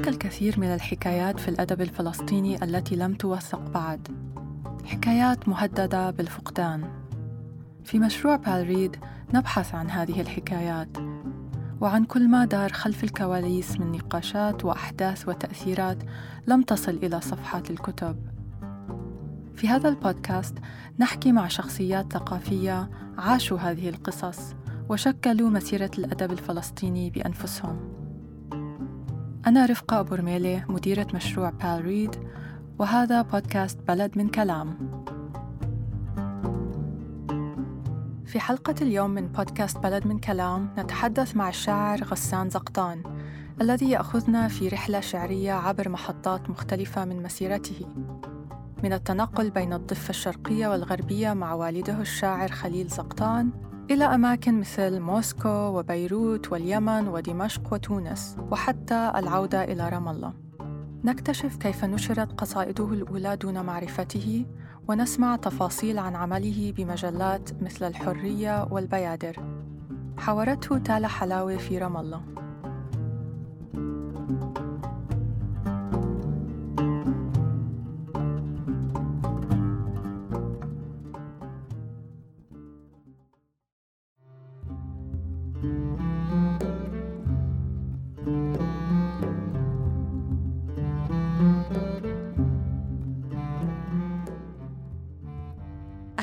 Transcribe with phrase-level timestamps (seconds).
[0.00, 4.08] هناك الكثير من الحكايات في الأدب الفلسطيني التي لم توثق بعد.
[4.84, 6.84] حكايات مهددة بالفقدان.
[7.84, 8.96] في مشروع بالريد
[9.34, 10.88] نبحث عن هذه الحكايات
[11.80, 15.98] وعن كل ما دار خلف الكواليس من نقاشات وأحداث وتأثيرات
[16.46, 18.16] لم تصل إلى صفحات الكتب.
[19.54, 20.58] في هذا البودكاست
[20.98, 24.54] نحكي مع شخصيات ثقافية عاشوا هذه القصص
[24.88, 27.99] وشكلوا مسيرة الأدب الفلسطيني بأنفسهم.
[29.46, 32.16] أنا رفقة أبو رميلة مديرة مشروع بال ريد
[32.78, 34.76] وهذا بودكاست بلد من كلام.
[38.26, 43.02] في حلقة اليوم من بودكاست بلد من كلام نتحدث مع الشاعر غسان زقطان
[43.60, 47.86] الذي يأخذنا في رحلة شعرية عبر محطات مختلفة من مسيرته.
[48.84, 53.50] من التنقل بين الضفة الشرقية والغربية مع والده الشاعر خليل زقطان
[53.90, 60.32] إلى أماكن مثل موسكو وبيروت واليمن ودمشق وتونس وحتى العودة إلى رام الله.
[61.04, 64.46] نكتشف كيف نشرت قصائده الأولى دون معرفته
[64.88, 69.36] ونسمع تفاصيل عن عمله بمجلات مثل الحرية والبيادر.
[70.18, 72.22] حاورته تالا حلاوة في رام الله.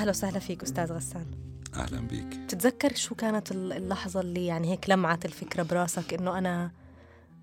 [0.07, 1.25] أهلا وسهلا فيك أستاذ غسان.
[1.73, 6.71] أهلا بك تتذكر شو كانت اللحظة اللي يعني هيك لمعت الفكرة براسك إنه أنا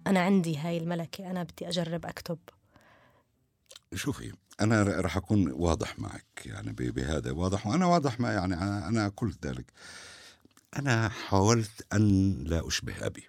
[0.06, 2.38] أنا عندي هاي الملكة أنا بدي أجرب أكتب؟
[3.94, 8.54] شوفي أنا راح أكون واضح معك يعني بهذا واضح وأنا واضح ما يعني
[8.88, 9.66] أنا قلت ذلك.
[10.78, 13.26] أنا حاولت أن لا أشبه أبي.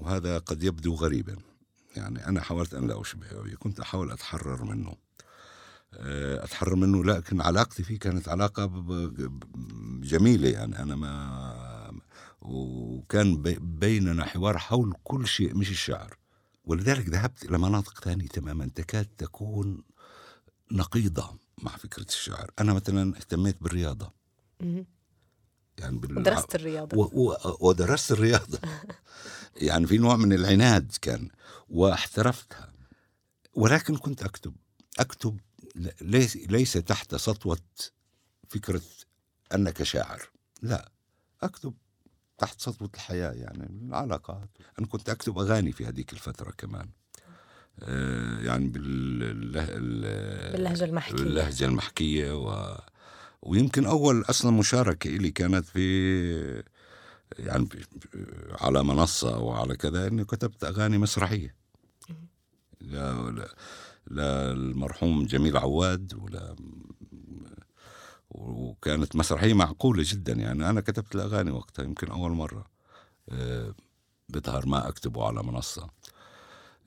[0.00, 1.36] وهذا قد يبدو غريبا.
[1.96, 5.09] يعني أنا حاولت أن لا أشبه أبي كنت أحاول أتحرر منه.
[5.94, 7.04] أتحرر منه.
[7.04, 8.66] لكن علاقتي فيه كانت علاقة
[10.02, 10.78] جميلة يعني.
[10.78, 12.00] أنا ما
[12.40, 16.16] وكان بيننا حوار حول كل شيء مش الشعر.
[16.64, 18.70] ولذلك ذهبت إلى مناطق ثانية تماما.
[18.74, 19.82] تكاد تكون
[20.72, 22.50] نقيضة مع فكرة الشعر.
[22.58, 24.12] أنا مثلا اهتميت بالرياضة.
[25.78, 26.18] يعني بال...
[26.18, 26.98] ودرست الرياضة.
[26.98, 27.02] و...
[27.02, 27.36] و...
[27.60, 28.58] ودرست الرياضة.
[29.56, 31.28] يعني في نوع من العناد كان
[31.68, 32.72] واحترفتها.
[33.54, 34.54] ولكن كنت أكتب.
[34.98, 35.40] أكتب
[36.00, 37.58] ليس, ليس تحت سطوة
[38.48, 38.82] فكرة
[39.54, 40.22] أنك شاعر.
[40.62, 40.90] لا
[41.42, 41.74] أكتب
[42.38, 44.48] تحت سطوة الحياة يعني العلاقات.
[44.78, 46.88] أنا كنت أكتب أغاني في هذيك الفترة كمان.
[47.82, 49.64] آه يعني بالله
[50.52, 51.14] باللهجة المحكية.
[51.14, 52.78] باللهجة المحكية و...
[53.42, 56.64] ويمكن أول أصلا مشاركة إلي كانت في
[57.38, 57.68] يعني
[58.50, 61.54] على منصة أو على كذا إني كتبت أغاني مسرحية.
[62.80, 63.54] لا, لا.
[64.10, 66.56] للمرحوم جميل عواد ولا
[68.30, 70.32] وكانت مسرحية معقولة جدا.
[70.32, 72.66] يعني أنا كتبت الأغاني وقتها يمكن أول مرة
[73.28, 73.74] آه،
[74.28, 75.90] بظهر ما أكتبه على منصة.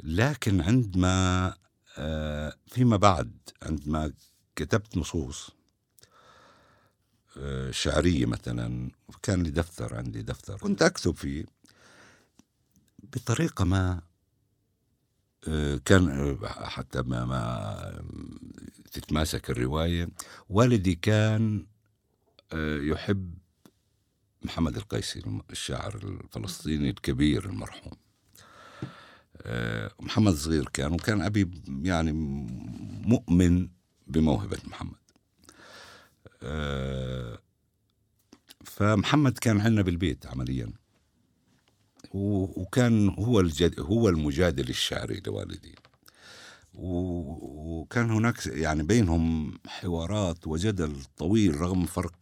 [0.03, 1.53] لكن عندما
[1.97, 3.31] آه، فيما بعد
[3.63, 4.13] عندما
[4.55, 5.51] كتبت نصوص
[7.37, 8.91] آه، شعرية مثلا
[9.23, 11.45] كان لي دفتر عندي دفتر كنت أكتب فيه
[13.03, 14.01] بطريقة ما
[15.85, 18.03] كان حتى ما, ما
[18.91, 20.09] تتماسك الرواية.
[20.49, 21.65] والدي كان
[22.53, 23.33] يحب
[24.43, 27.93] محمد القيسي الشاعر الفلسطيني الكبير المرحوم.
[29.99, 32.11] محمد صغير كان وكان أبي يعني
[33.05, 33.69] مؤمن
[34.07, 35.03] بموهبة محمد.
[38.65, 40.73] فمحمد كان عندنا بالبيت عمليا.
[42.13, 45.75] وكان هو الجد هو المجادل الشعري لوالدي.
[46.73, 52.15] وكان هناك يعني بينهم حوارات وجدل طويل رغم فرق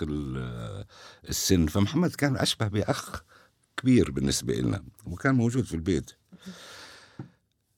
[1.30, 1.68] السن.
[1.68, 3.22] فمحمد كان أشبه بأخ
[3.78, 6.12] كبير بالنسبة لنا وكان موجود في البيت.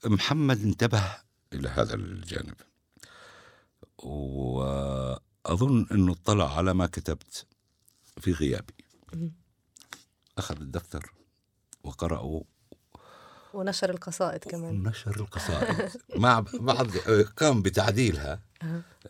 [0.06, 1.04] محمد انتبه
[1.54, 2.56] إلى هذا الجانب.
[3.98, 7.45] وأظن أنه اطلع على ما كتبت
[8.18, 8.74] في غيابي.
[10.38, 11.13] أخذ الدفتر.
[11.83, 12.44] وقرأوا
[13.53, 14.85] ونشر القصائد كمان.
[14.85, 15.89] ونشر القصائد.
[16.15, 16.88] مع بعض
[17.38, 18.39] قام بتعديلها.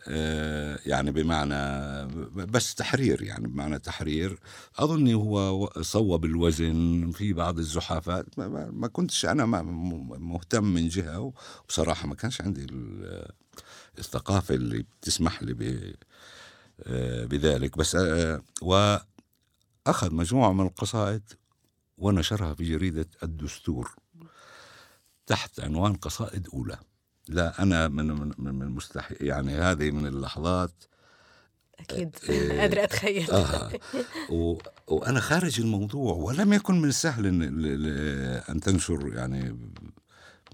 [0.08, 1.54] آه، يعني بمعنى
[2.34, 4.38] بس تحرير يعني بمعنى تحرير.
[4.78, 8.38] اظن هو صوب الوزن في بعض الزحافات.
[8.38, 11.32] ما كنتش أنا مهتم من جهة
[11.64, 12.66] وبصراحة ما كانش عندي
[13.98, 15.94] الثقافة اللي بتسمح لي
[16.82, 17.78] آه، بذلك.
[17.78, 21.22] بس آه، واخذ مجموعة من القصائد
[21.98, 23.94] ونشرها في جريدة الدستور.
[25.26, 26.78] تحت عنوان قصائد أولى.
[27.28, 28.06] لا أنا من
[28.38, 30.84] من من مستحي يعني هذه من اللحظات.
[31.80, 32.16] أكيد.
[32.28, 32.60] إيه.
[32.60, 33.30] قادره أتخيل.
[33.30, 33.70] آه.
[34.30, 34.58] و...
[34.88, 37.24] وأنا خارج الموضوع ولم يكن من السهل
[37.62, 39.58] ل- أن تنشر يعني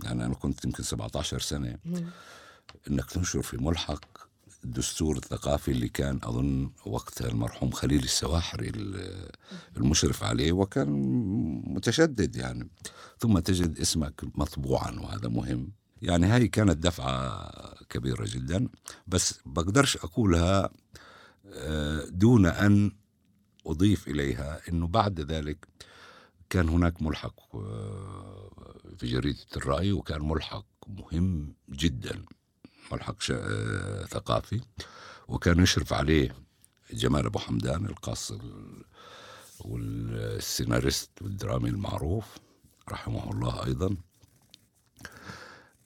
[0.04, 1.78] يعني أنا كنت يمكن 17 سنة.
[2.90, 4.04] إنك تنشر في ملحق
[4.64, 9.30] الدستور الثقافي اللي كان أظن وقتها المرحوم خليل السواحري ال-
[9.76, 10.88] المشرف عليه وكان
[11.66, 12.68] متشدد يعني.
[13.18, 15.72] ثم تجد اسمك مطبوعا وهذا مهم.
[16.02, 17.50] يعني هاي كانت دفعة
[17.84, 18.68] كبيرة جدا
[19.06, 20.70] بس بقدرش أقولها
[21.46, 22.92] آه، دون أن
[23.66, 25.68] أضيف إليها أنه بعد ذلك
[26.50, 28.50] كان هناك ملحق آه،
[28.98, 32.24] في جريدة الرأي وكان ملحق مهم جدا.
[32.92, 34.60] ملحق آه، ثقافي
[35.28, 36.34] وكان يشرف عليه
[36.92, 38.84] جمال أبو حمدان القاص ال-
[39.60, 42.24] والسيناريست والدرامي المعروف
[42.88, 43.96] رحمه الله أيضا.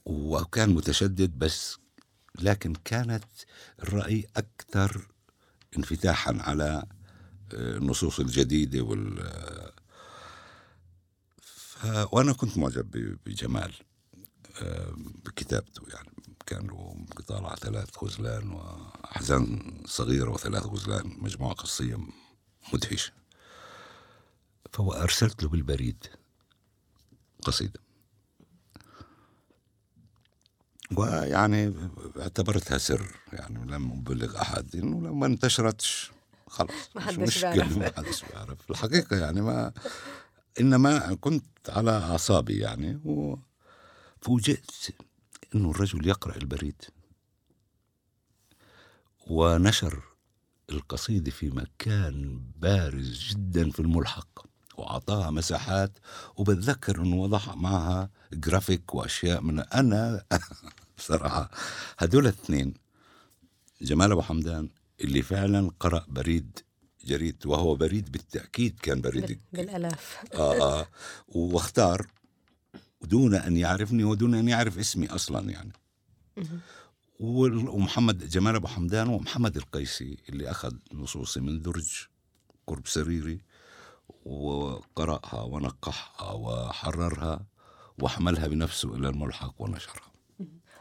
[0.06, 1.78] وكان متشدد بس
[2.40, 3.24] لكن كانت
[3.82, 5.08] الرأي أكثر
[5.76, 6.84] انفتاحا على
[7.54, 9.32] آه، النصوص الجديدة وال
[11.42, 11.84] ف...
[12.12, 13.72] وأنا كنت معجب بجمال
[14.62, 16.13] آه، بكتابته يعني.
[16.46, 21.98] كان له طالع ثلاث غزلان وأحزان صغيرة وثلاث غزلان مجموعة قصية
[22.72, 23.12] مدهشة.
[24.72, 26.06] فأرسلت له بالبريد
[27.42, 27.80] قصيدة.
[30.96, 31.74] ويعني
[32.20, 36.12] اعتبرتها سر يعني لم أبلغ أحد إنه لو ما انتشرتش
[36.46, 37.76] خلاص ما حدش بيعرف.
[37.76, 38.70] ما حدش بيعرف.
[38.70, 39.72] الحقيقة يعني ما
[40.60, 44.70] إنما كنت على أعصابي يعني وفوجئت
[45.54, 46.82] إنه الرجل يقرأ البريد.
[49.26, 50.02] ونشر
[50.70, 54.46] القصيدة في مكان بارز جدا في الملحق
[54.76, 55.98] وأعطاها مساحات
[56.36, 60.24] وبتذكر إنه وضع معها جرافيك وأشياء من أنا.
[60.98, 61.50] بصراحة
[61.98, 62.74] هدول الاثنين
[63.82, 64.68] جمال أبو حمدان
[65.00, 66.58] اللي فعلا قرأ بريد
[67.04, 69.26] جريد وهو بريد بالتأكيد كان بريد.
[69.26, 70.24] بال- بالألاف.
[70.34, 70.86] آه آه.
[71.28, 72.06] واختار
[73.04, 75.72] دون أن يعرفني ودون أن يعرف اسمي أصلا يعني.
[77.20, 81.92] ومحمد جمال أبو حمدان ومحمد القيسي اللي أخذ نصوصي من درج
[82.66, 83.40] قرب سريري
[84.24, 87.46] وقرأها ونقحها وحررها
[87.98, 90.12] وحملها بنفسه إلى الملحق ونشرها.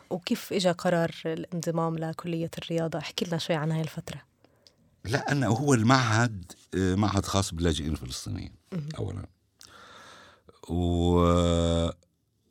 [0.09, 4.21] وكيف اجى قرار الانضمام لكلية الرياضة؟ احكي لنا شوي عن هاي الفترة.
[5.05, 8.53] لا أنا هو المعهد معهد خاص باللاجئين الفلسطينيين.
[8.97, 9.25] أولا.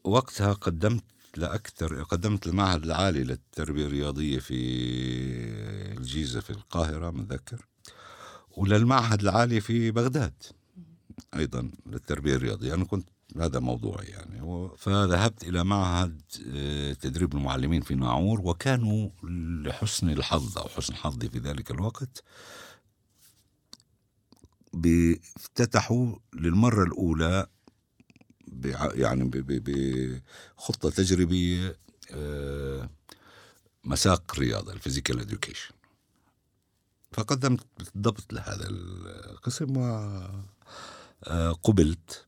[0.05, 1.05] ووقتها قدمت
[1.37, 4.55] لأكثر قدمت المعهد العالي للتربية الرياضية في
[5.99, 7.67] الجيزة في القاهرة متذكر.
[8.57, 10.43] وللمعهد العالي في بغداد
[11.35, 12.75] أيضا للتربية الرياضية.
[12.75, 14.69] أنا كنت هذا موضوعي يعني.
[14.79, 16.23] فذهبت إلى معهد
[16.55, 19.11] آه، تدريب المعلمين في ناعور وكانوا
[19.65, 22.23] لحسن الحظ أو حسن حظي في ذلك الوقت
[25.37, 27.47] افتتحوا للمرة الأولى
[28.95, 30.21] يعني ب- ب-
[30.59, 31.77] بخطة تجريبية
[32.11, 32.91] آه،
[33.85, 35.75] مساق الرياضة ال physical education
[37.13, 39.77] فقدمت بالضبط لهذا القسم
[41.27, 42.25] وقبلت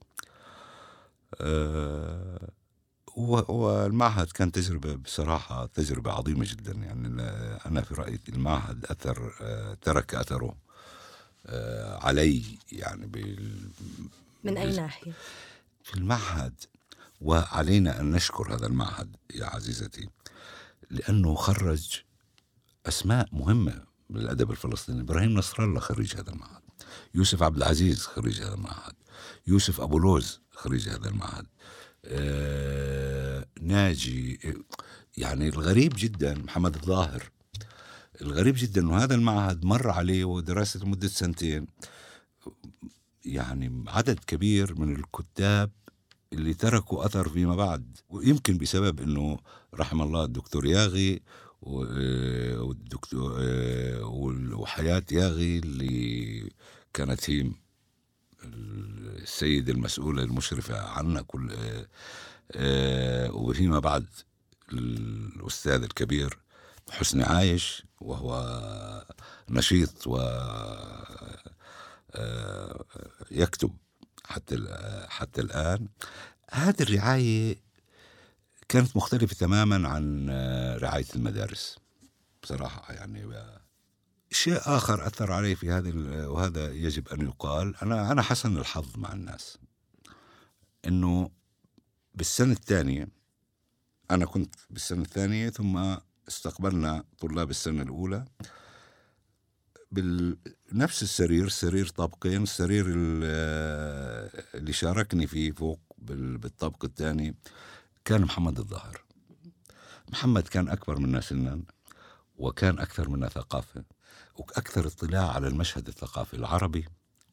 [3.16, 6.72] والمعهد كان تجربة بصراحة تجربة عظيمة جدا.
[6.72, 7.22] يعني
[7.66, 10.56] أنا في رأيي المعهد أثر آه، ترك أثره
[11.46, 13.60] آه، علي يعني بال
[14.44, 15.12] من أي بال- ناحية؟
[15.84, 16.54] في المعهد
[17.20, 20.08] وعلينا أن نشكر هذا المعهد يا عزيزتي
[20.90, 22.02] لأنه خرج
[22.86, 25.00] أسماء مهمة من الأدب الفلسطيني.
[25.00, 26.62] إبراهيم نصر الله خريج هذا المعهد
[27.14, 28.94] يوسف عبد العزيز خريج هذا المعهد
[29.46, 31.46] يوسف أبو لوز خريج هذا المعهد
[32.04, 34.40] آه ناجي
[35.16, 37.30] يعني الغريب جدا محمد الظاهر
[38.22, 41.66] الغريب جدا إنه هذا المعهد مر عليه ودراسه لمدة سنتين.
[43.24, 45.70] يعني عدد كبير من الكتاب
[46.32, 47.96] اللي تركوا أثر فيما بعد.
[48.08, 49.38] ويمكن بسبب إنه
[49.74, 51.22] رحم الله الدكتور ياغي
[51.66, 54.04] آه، والدكتور آه،
[54.54, 56.50] وحياة ياغي اللي
[56.94, 57.52] كانت هي
[58.44, 61.50] السيدة المسؤولة المشرفة عنا كل
[62.52, 64.06] آه، وفيما بعد
[64.72, 66.38] الأستاذ الكبير
[66.90, 69.04] حسني عايش وهو
[69.50, 70.16] نشيط و
[73.30, 73.76] يكتب
[74.24, 75.88] حتى ال- حتى الآن.
[76.50, 77.56] هذه الرعاية
[78.68, 81.78] كانت مختلفة تماما عن آه، رعاية المدارس.
[82.42, 83.44] بصراحة يعني
[84.30, 85.92] شيء آخر أثر علي في هذه
[86.26, 87.76] وهذا يجب أن يقال.
[87.82, 89.58] أنا أنا حسن الحظ مع الناس.
[90.86, 91.30] إنه
[92.14, 93.08] بالسنة الثانية
[94.10, 95.96] أنا كنت بالسنة الثانية ثم
[96.28, 98.24] استقبلنا طلاب السنة الأولى.
[99.94, 102.84] بنفس السرير سرير طابقين السرير
[104.54, 107.34] اللي شاركني فيه فوق بالطابق الثاني
[108.04, 109.04] كان محمد الظاهر.
[110.12, 111.62] محمد كان أكبر منا سنا
[112.36, 113.84] وكان أكثر منا ثقافة
[114.36, 116.84] وأكثر اطلاع على المشهد الثقافي العربي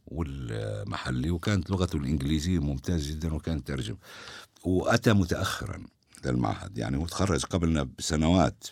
[0.06, 3.98] والمحلي وكانت لغته الإنجليزية ممتاز جدا وكان ترجم.
[4.64, 5.84] وأتى متأخرا
[6.26, 8.64] للمعهد يعني وتخرج قبلنا بسنوات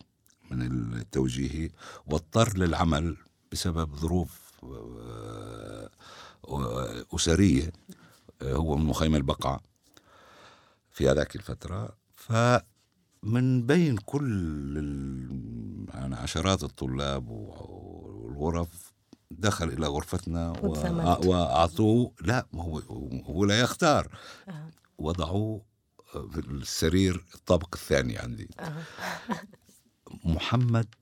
[0.52, 0.62] من
[0.94, 1.70] التوجيهي
[2.06, 3.18] واضطر للعمل
[3.52, 5.90] بسبب ظروف آه،
[7.16, 7.72] أسرية
[8.42, 9.62] آه، هو من مخيم البقعة
[10.92, 11.90] في هذاك الفترة.
[12.16, 14.78] فمن بين كل
[15.94, 18.94] يعني عشرات الطلاب والغرف
[19.32, 20.50] دخل إلى غرفتنا
[21.26, 22.12] وأعطوه.
[22.22, 22.80] لا هو
[23.26, 24.18] هو لا يختار.
[24.98, 25.62] وضعوه
[26.12, 28.50] في السرير الطابق الثاني عندي.
[30.26, 30.96] محمد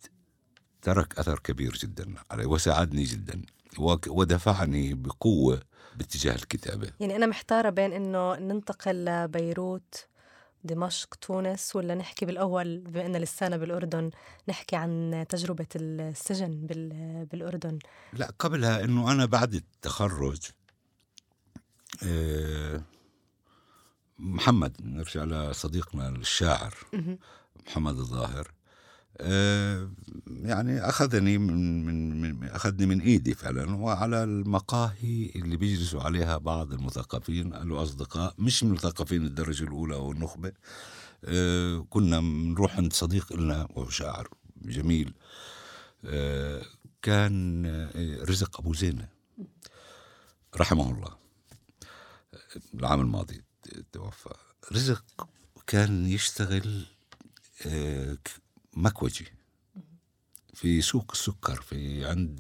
[0.88, 3.42] ترك أثر كبير جدا علي وساعدني جدا
[4.08, 5.62] ودفعني بقوة
[5.96, 6.92] باتجاه الكتابة.
[7.00, 10.08] يعني أنا محتارة بين أنه ننتقل لبيروت
[10.64, 14.12] دمشق تونس ولا نحكي بالأول بما أن لسانا بالأردن
[14.50, 16.68] نحكي عن تجربة السجن
[17.32, 17.80] بالأردن.
[18.14, 20.42] لا قبلها أنه أنا بعد التخرج
[22.04, 22.82] آه،
[24.20, 26.74] محمد نرجع لصديقنا الشاعر
[27.68, 28.57] محمد الظاهر.
[30.28, 36.74] يعني أخذني من من, من أخذني من إيدي فعلا وعلى المقاهي اللي بيجلسوا عليها بعض
[36.74, 40.52] المثقفين له اصدقاء مش من مثقفين الدرجة الأولى والنخبه
[41.26, 44.30] آه، كنا بنروح عند صديق لنا وهو شاعر
[44.62, 45.14] جميل.
[46.06, 46.66] آه،
[47.02, 47.66] كان
[48.22, 49.10] رزق أبو زينة.
[50.58, 51.18] رحمه الله.
[52.74, 53.44] العام الماضي
[53.92, 54.34] توفى.
[54.72, 55.30] رزق
[55.68, 56.86] كان يشتغل
[58.78, 59.28] مكوجي.
[60.54, 62.40] في سوق السكر في عند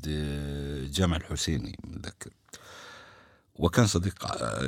[0.91, 2.33] جامع الحسيني متذكر.
[3.55, 4.61] وكان صديق آه،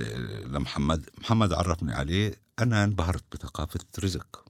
[0.45, 4.45] لمحمد محمد عرفني عليه أنا انبهرت بثقافة رزق.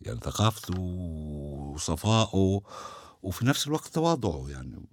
[0.00, 2.60] يعني ثقافته وصفائه
[3.22, 4.86] وفي نفس الوقت تواضعه يعني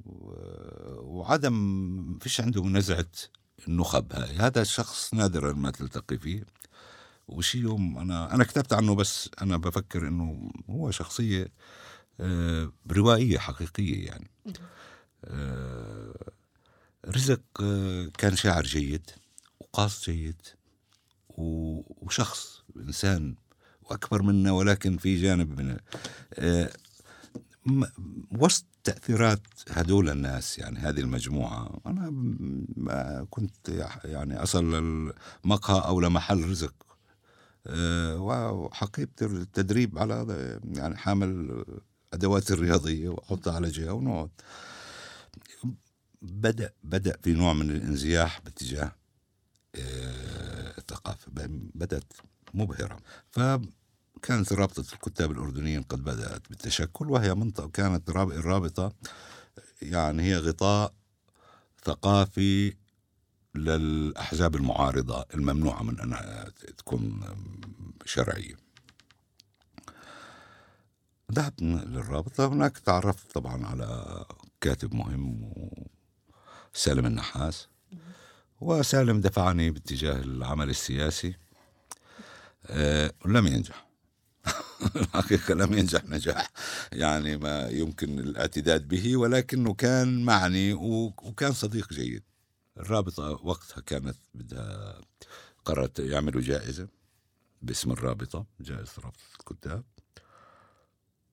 [0.98, 3.12] وعدم فيش عنده نزعة
[3.68, 6.46] النخب هذا الشخص نادرا ما تلتقي فيه.
[7.28, 11.48] وشي يوم أنا أنا كتبت عنه بس أنا بفكر إنه هو شخصية
[12.20, 14.32] آه، روائية حقيقية يعني.
[15.26, 16.32] آه،
[17.08, 19.10] رزق آه، كان شاعر جيد
[19.60, 20.42] وقاص جيد
[21.30, 23.36] وشخص إنسان
[23.82, 25.78] وأكبر منا ولكن في جانب من
[28.32, 33.70] وسط تأثيرات هدول الناس يعني هذه المجموعة أنا كنت
[34.04, 36.85] يعني أصل للمقهى أو لمحل رزق.
[37.68, 41.64] آه، وحقيبة التدريب على يعني حامل
[42.14, 44.30] أدوات الرياضية وأحطها على جهة ونقعد
[46.22, 48.92] بدأ بدأ في نوع من الانزياح باتجاه
[49.76, 51.32] آه، الثقافة.
[51.76, 52.14] بدأت
[52.54, 52.98] مبهرة.
[53.32, 58.94] فكانت رابطة الكتاب الأردنيين قد بدأت بالتشكل وهي منطقة كانت الرابطة
[59.82, 60.94] يعني هي غطاء
[61.86, 62.74] ثقافي
[63.58, 67.22] للأحزاب المعارضة الممنوعة من أنها تكون
[68.06, 68.56] شرعية.
[71.32, 72.48] ذهبت للرابطة.
[72.48, 74.26] هناك تعرفت طبعا على
[74.62, 75.52] كاتب مهم
[76.74, 77.68] سالم النحاس.
[78.62, 81.36] وسالم دفعني باتجاه العمل السياسي.
[82.66, 83.86] أه لم ينجح.
[84.96, 86.52] الحقيقة لم ينجح نجاح
[86.92, 92.24] يعني ما يمكن الإعتداد به ولكنه كان معني وكان صديق جيد.
[92.78, 95.02] الرابطة وقتها كانت بدها
[95.66, 96.88] قررت يعملوا جائزة
[97.62, 99.84] باسم الرابطة جائزة رابطة الكتاب.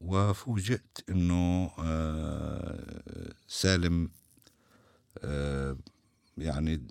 [0.01, 4.11] وفوجئت إنه آه، سالم
[5.19, 5.77] آه،
[6.39, 6.87] يعني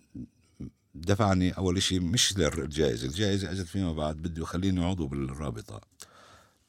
[0.96, 5.82] دفعني أول شيء مش للجائزة، الجائزة إجت فيما بعد بده يخليني عضو بالرابطة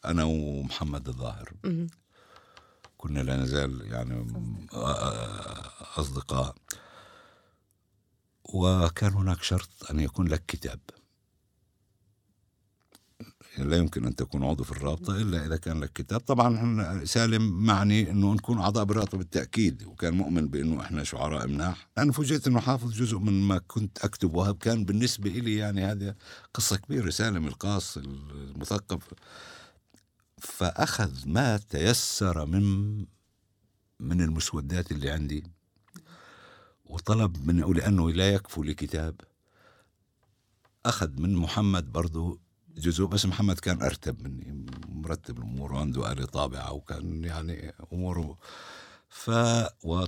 [0.05, 1.53] أنا ومحمد الظاهر.
[2.99, 4.27] كنا لا نزال يعني
[4.75, 6.55] آه، أصدقاء.
[8.45, 10.81] وكان هناك شرط أن يكون لك كتاب.
[13.59, 16.21] لا يمكن أن تكون عضو في الرابطة إلا إذا كان لك كتاب.
[16.21, 22.13] طبعا سالم معني أنه نكون أعضاء بالرابطة بالتأكيد وكان مؤمن بأنه إحنا شعراء مناح أنا
[22.13, 26.17] فوجئت أنه حافظ جزء من ما كنت أكتب وهب كان بالنسبة إلي يعني هذا
[26.55, 27.11] قصة كبيرة.
[27.11, 29.15] سالم القاص المثقف.
[30.39, 32.97] فأخذ ما تيسر من
[34.01, 35.45] من المسودات اللي عندي.
[36.85, 39.21] وطلب منه لأنه لا يكفو لكتاب
[40.87, 42.41] أخذ من محمد برضو
[42.77, 48.39] جزء بس محمد كان أرتب مني مرتب الأمور وعنده آلة طابعة وكان يعني أموره
[49.09, 49.31] ف
[49.85, 50.05] و...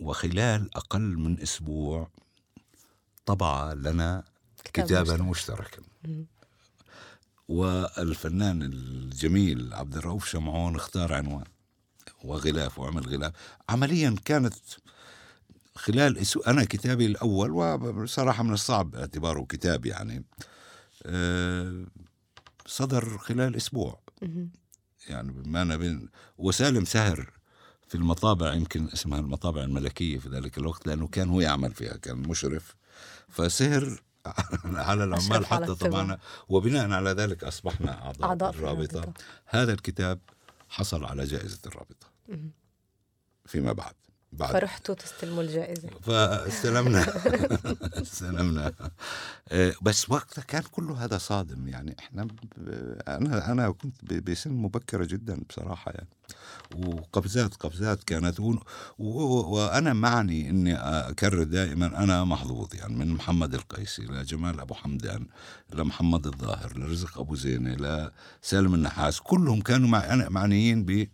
[0.00, 2.10] وخلال أقل من أسبوع
[3.26, 4.24] طبع لنا
[4.64, 5.80] كتاب كتابا مشترك.
[6.04, 6.26] مشتركا.
[7.48, 11.44] والفنان الجميل عبد الرؤوف شمعون اختار عنوان
[12.24, 13.32] وغلاف وعمل غلاف
[13.68, 14.54] عمليا كانت
[15.80, 16.24] خلال.
[16.46, 20.24] أنا كتابي الأول وبصراحة من الصعب اعتباره كتاب يعني
[21.06, 21.86] آه،
[22.66, 24.00] صدر خلال أسبوع.
[25.08, 26.08] يعني بما أنا بين
[26.38, 27.32] وسالم سهر
[27.88, 32.16] في المطابع يمكن اسمها المطابع الملكية في ذلك الوقت لأنه كان هو يعمل فيها كان
[32.16, 32.76] مشرف
[33.28, 34.02] فسهر
[34.88, 35.74] على العمال حتى.
[35.74, 36.18] طبعا
[36.48, 39.12] وبناء على ذلك أصبحنا أعضاء, أعضاء الرابطة.
[39.46, 40.18] هذا الكتاب
[40.68, 42.06] حصل على جائزة الرابطة.
[43.46, 43.94] فيما بعد
[44.32, 44.52] بعد.
[44.52, 45.88] فرحتوا تستلموا الجائزة.
[46.02, 47.06] فاستلمنا.
[48.02, 48.72] استلمنا.
[49.48, 51.68] آه، بس وقتها كان كله هذا صادم.
[51.68, 52.28] يعني إحنا
[53.08, 56.08] أنا أنا كنت بسن مبكرة جدا بصراحة يعني.
[56.86, 58.40] وقفزات قفزات كانت.
[58.98, 61.86] وأنا معني إني أكرر دائما.
[61.86, 62.94] أنا محظوظ يعني.
[62.94, 65.26] من محمد القيسي لجمال أبو حمدان
[65.74, 68.10] لمحمد الظاهر لرزق أبو زينة
[68.42, 69.20] لسالم النحاس.
[69.20, 69.88] كلهم كانوا
[70.28, 71.08] معنيين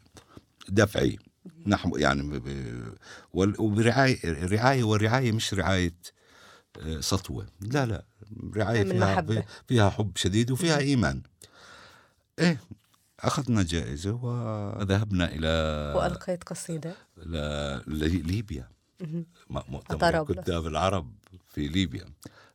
[0.68, 1.18] بدفعي.
[1.66, 2.94] نحو يعني ب- ب-
[3.32, 5.94] وال- وبرعاية رعاية والرعاية مش رعاية
[6.80, 7.46] آه، سطوة.
[7.60, 8.04] لا لا
[8.56, 9.44] رعاية من فيها, محبة.
[9.68, 11.22] فيها حب شديد وفيها إيمان.
[12.38, 12.60] إيه
[13.20, 15.48] أخذنا جائزة وذهبنا إلى
[15.96, 16.94] وألقيت قصيدة.
[17.16, 18.68] ل- لليبيا
[19.50, 19.96] مؤتمر.
[20.42, 21.14] كتاب العرب
[21.48, 22.04] في ليبيا.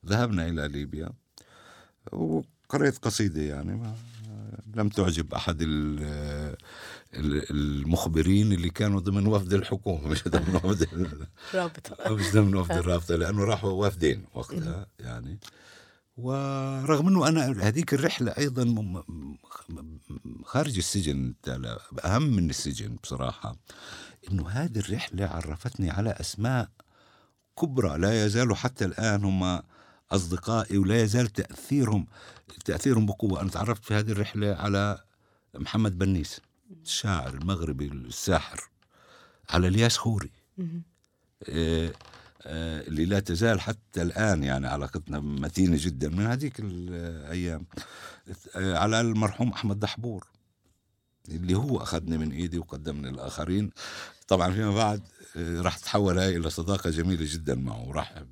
[0.06, 1.10] ذهبنا إلى ليبيا
[2.12, 3.96] وقرأت قصيدة يعني ما
[4.76, 6.56] لم تعجب ال-
[7.14, 12.14] المخبرين اللي كانوا ضمن وفد الحكومة مش ضمن وفد ال- رابطة.
[12.16, 15.40] مش ضمن وفد الرابطة لأنه راحوا وافدين وقتها يعني.
[16.18, 17.94] ورغم أنه أنا هذيك
[19.70, 21.34] م- م- خارج السجن
[22.06, 23.56] أهم من السجن بصراحة.
[24.32, 26.70] إنه هذه الرحلة عرفتني على أسماء
[27.62, 29.62] كبرى لا يزالوا حتى الآن هم
[30.12, 32.08] أصدقائي ولا يزال تاثيرهم
[32.66, 33.42] تأثيرهم بقوة.
[33.42, 35.04] أنا تعرفت في هذه الرحلة على
[35.56, 36.42] محمد بنيس.
[36.84, 38.70] الشاعر المغربي الساحر
[39.50, 40.32] على الياس خوري.
[41.50, 41.94] آه،
[42.42, 47.66] آه، اللي لا تزال حتى الآن يعني علاقتنا متينة جدا من هذيك الأيام.
[48.56, 50.28] آه، على المرحوم أحمد دحبور
[51.30, 53.72] اللي هو أخذني من إيدي وقدمني للآخرين
[54.28, 55.02] طبعا فيما بعد
[55.36, 58.24] راح تحول هاي إلى صداقة جميلة جدا معه وراح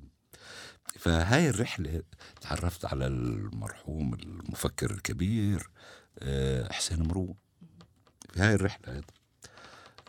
[0.98, 2.02] فهاي الرحلة
[2.40, 5.70] تعرفت على المرحوم المفكر الكبير
[6.70, 7.49] حسين مرو في
[8.36, 8.92] هاي الرحلة.
[8.94, 9.06] أيضا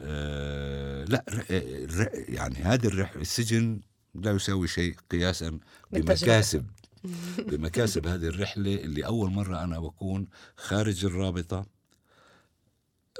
[0.02, 3.80] آه، لا ر- يعني هذه الرحلة السجن
[4.16, 5.60] لا يساوي شيء قياسا.
[5.92, 6.66] بمكاسب.
[7.38, 11.66] بمكاسب هذه الرحلة اللي أول مرة أنا بكون خارج الرابطة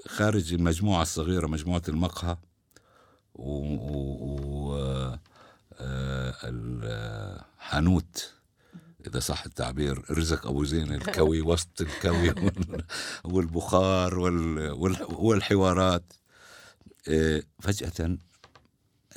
[0.08, 2.38] خارج المجموعة الصغيرة مجموعة المقهى
[3.36, 4.76] و, و, و
[5.80, 8.34] آه، الحانوت
[9.08, 12.84] إذا صح التعبير رزق أبو زين الكوي وسط الكوي وال-
[13.24, 16.14] والبخار وال- وال- والحوارات
[17.08, 18.18] آه، فجأة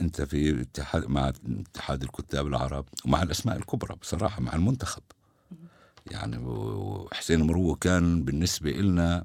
[0.01, 1.33] أنت في اتحاد مع
[1.69, 5.03] اتحاد الكتاب العرب ومع الأسماء الكبرى بصراحة مع المنتخب
[6.11, 9.25] يعني وحسين مروه كان بالنسبة إلنا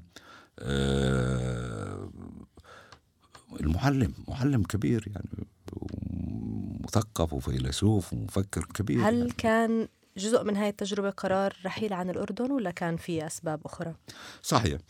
[0.58, 2.10] آه،
[3.60, 5.46] المعلم معلم كبير يعني
[6.84, 9.30] مثقف وفيلسوف ومفكر كبير هل يعني.
[9.38, 13.94] كان جزء من هاي التجربة قرار رحيل عن الأردن ولا كان في أسباب أخرى؟
[14.42, 14.80] صحيح.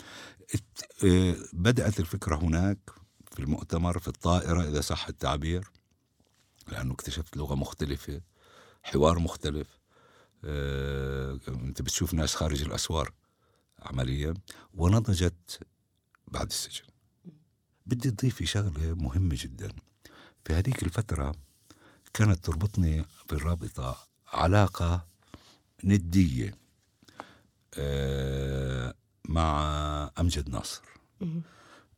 [1.05, 2.79] آه، بدأت الفكرة هناك
[3.33, 5.71] في المؤتمر في الطائرة إذا صح التعبير
[6.69, 8.21] لأنه اكتشفت لغة مختلفة
[8.83, 9.81] حوار مختلف.
[10.45, 13.13] آه، أنت بتشوف ناس خارج الأسوار
[13.79, 14.35] عمليا
[14.75, 15.61] ونضجت
[16.29, 16.85] بعد السجن.
[17.87, 19.73] بدي تضيفي شغلة مهمة جدا.
[20.45, 21.35] في هذيك الفترة
[22.15, 25.10] كانت تربطني بالرابطة علاقة
[25.85, 26.55] ندية
[27.79, 28.95] آه،
[29.29, 30.83] مع أمجد ناصر.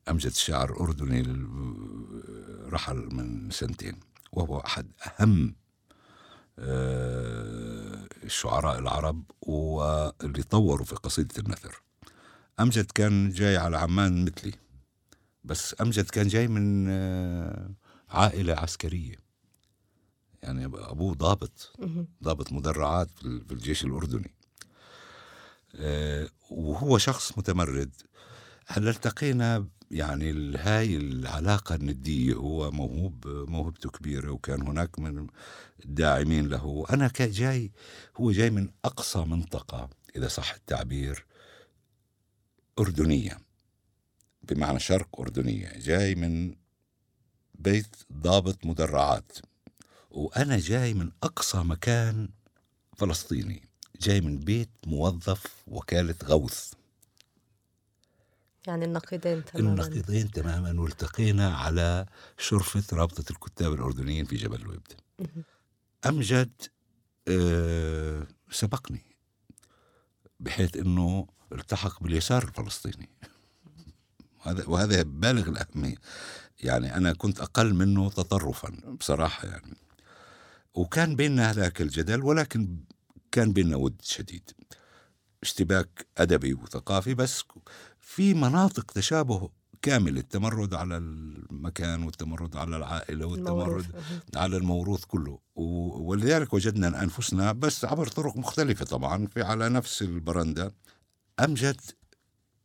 [0.08, 4.00] أمجد الشاعر الأردني ال- رحل من سنتين
[4.32, 4.86] وهو أحد
[5.20, 5.54] أهم
[6.58, 11.82] آه، الشعراء العرب واللي طوروا في قصيدة النثر.
[12.60, 14.52] أمجد كان جاي على عمان مثلي
[15.44, 17.70] بس أمجد كان جاي من آه،
[18.10, 19.16] عائلة عسكرية.
[20.42, 21.72] يعني أبوه ضابط.
[22.24, 24.34] ضابط مدرعات في ال- في الجيش الأردني.
[25.74, 27.94] آه، وهو شخص متمرد.
[28.66, 35.26] هلا التقينا يعني هاي العلاقة الندية هو موهوب موهبته كبيرة وكان هناك من
[35.84, 36.84] الداعمين له.
[36.90, 37.72] أنا جاي
[38.16, 41.26] هو جاي من أقصى منطقة إذا صح التعبير
[42.78, 43.38] أردنية.
[44.42, 45.78] بمعنى شرق أردنية.
[45.78, 46.54] جاي من
[47.54, 49.32] بيت ضابط مدرعات.
[50.12, 52.28] وأنا جاي من أقصى مكان
[52.96, 53.68] فلسطيني.
[54.00, 56.72] جاي من بيت موظف وكالة غوث.
[58.66, 59.70] يعني النقيضين تماما.
[59.70, 62.06] النقيضين تماما والتقينا على
[62.38, 64.92] شرفة رابطة الكتاب الأردنيين في جبل الوبد.
[66.06, 66.52] أمجد
[67.28, 69.02] آه سبقني
[70.40, 73.08] بحيث أنه التحق باليسار الفلسطيني.
[74.46, 75.96] وهذا وهذا بالغ الأهمية.
[76.60, 79.76] يعني أنا كنت أقل منه تطرفا بصراحة يعني.
[80.74, 82.76] وكان بيننا هذاك الجدل ولكن
[83.32, 84.50] كان بيننا ود شديد
[85.42, 87.42] اشتباك أدبي وثقافي بس
[88.00, 89.50] في مناطق تشابه
[89.82, 93.86] كامل التمرد على المكان والتمرد على العائلة والتمرد الموروث.
[94.36, 100.74] على الموروث كله ولذلك وجدنا أنفسنا بس عبر طرق مختلفة طبعا في على نفس البرندة
[101.40, 101.80] أمجد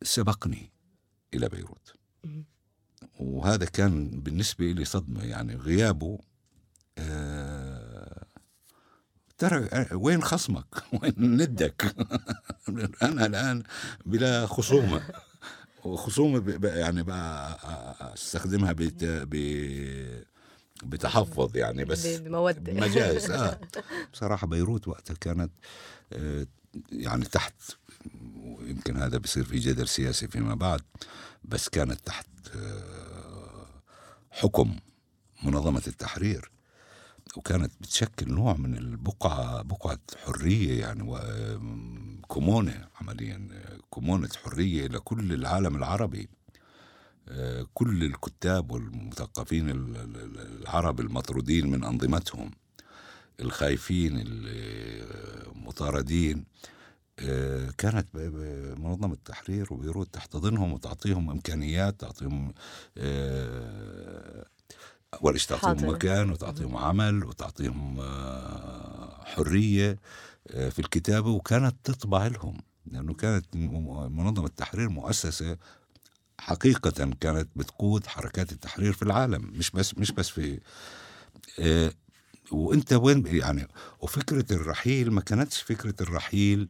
[0.04, 0.72] سبقني
[1.34, 1.94] إلى بيروت.
[3.20, 6.20] وهذا كان بالنسبة لي صدمة يعني غيابه
[6.98, 7.67] آه
[9.38, 10.66] ترى آه، وين خصمك؟
[11.02, 11.96] وين ندك؟
[13.04, 13.64] أنا الآن
[14.06, 15.02] بلا خصومة.
[15.86, 17.60] وخصومة ب- ب- يعني بقى
[18.14, 19.04] أستخدمها بت...
[19.04, 19.36] ب...
[20.84, 22.74] بتحفظ يعني بس بمودة.
[22.74, 23.60] مجاز آه.
[24.14, 25.52] بصراحة بيروت وقتها كانت
[26.14, 26.48] آه،
[26.92, 27.54] يعني تحت
[28.36, 30.82] ويمكن هذا بيصير في جدل سياسي فيما بعد
[31.44, 33.68] بس كانت تحت آه،
[34.32, 34.76] حكم
[35.44, 36.52] منظمة التحرير.
[37.36, 43.48] وكانت بتشكل نوع من البقعة بقعة حرية يعني و- آم، كومونة عمليا
[43.90, 46.30] كومونة حرية لكل العالم العربي.
[47.30, 52.52] آه، كل الكتاب والمثقفين ال- ال- ال- العرب المطرودين من أنظمتهم
[53.40, 54.24] الخايفين
[55.48, 56.46] المطاردين
[57.20, 58.08] آه، كانت
[58.80, 62.54] منظمة التحرير وبيروت تحتضنهم وتعطيهم إمكانيات تعطيهم
[62.98, 64.46] آه،
[65.14, 65.94] أول شيء تعطيهم حاضر.
[65.96, 70.00] مكان وتعطيهم عمل وتعطيهم آه، حرية
[70.48, 75.58] آه، في الكتابة وكانت تطبع لهم لأنه كانت منظمة التحرير مؤسسة
[76.40, 76.90] حقيقة
[77.20, 80.60] كانت بتقود حركات التحرير في العالم مش بس مش بس في
[81.60, 81.92] آه،
[82.52, 83.68] وأنت وين يعني
[84.00, 86.70] وفكرة الرحيل ما كانتش فكرة الرحيل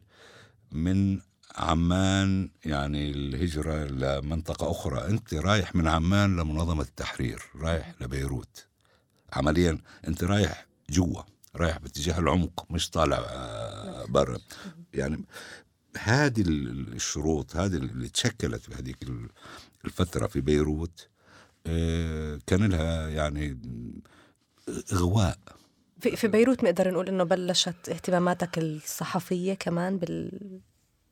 [0.72, 1.20] من
[1.58, 5.08] عمان يعني الهجرة لمنطقة أخرى.
[5.08, 8.66] أنت رايح من عمان لمنظمة التحرير رايح لبيروت.
[9.32, 11.22] عمليا أنت رايح جوا
[11.56, 14.38] رايح باتجاه العمق مش طالع آه، برا.
[14.94, 15.24] يعني
[15.98, 19.28] هذه ال- الشروط هذه اللي تشكلت في هذيك ال-
[19.84, 21.08] الفترة في بيروت
[21.66, 23.58] آه، كان لها يعني
[24.92, 25.38] إغواء.
[26.00, 30.60] في في بيروت نقدر نقول إنه بلشت اهتماماتك الصحفية كمان بال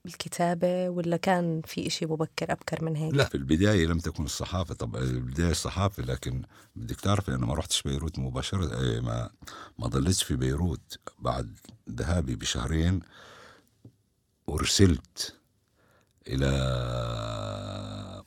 [0.06, 4.74] بالكتابة ولا كان في إشي مبكر أبكر من هيك؟ لا في البداية لم تكن الصحافة
[4.74, 6.42] طبعا البداية الصحافة لكن
[6.76, 9.30] بدك تعرفي أنا ما رحتش بيروت مباشرة إيه، ما
[9.78, 11.58] ما ضليتش في بيروت بعد
[11.90, 13.00] ذهابي بشهرين
[14.48, 15.36] أرسلت
[16.28, 16.50] إلى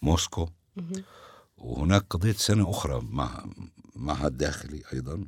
[0.01, 0.49] موسكو.
[1.57, 3.45] وهناك قضيت سنة أخرى مع
[3.95, 5.25] معهد داخلي أيضا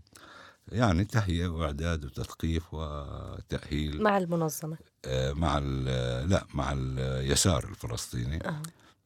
[0.67, 4.01] يعني تهيئة وإعداد وتثقيف وتأهيل.
[4.01, 4.77] مع المنظمة.
[5.05, 8.47] آه، مع ال- لا مع اليسار الفلسطيني.
[8.47, 8.61] آه.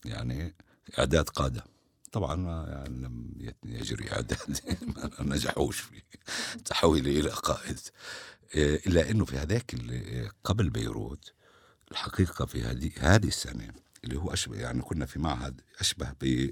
[0.05, 0.55] يعني
[0.99, 1.63] إعداد قادة.
[2.11, 3.31] طبعا ما يعني لم
[3.65, 4.59] يجري إعداد
[5.19, 6.01] ما نجحوش في
[6.65, 7.79] تحويلي إلى قائد.
[8.55, 9.75] آه، إلا أنه في هذاك
[10.43, 11.33] قبل بيروت
[11.91, 13.71] الحقيقة في هذه هذه السنة
[14.03, 16.51] اللي هو أشبه يعني كنا في معهد أشبه ب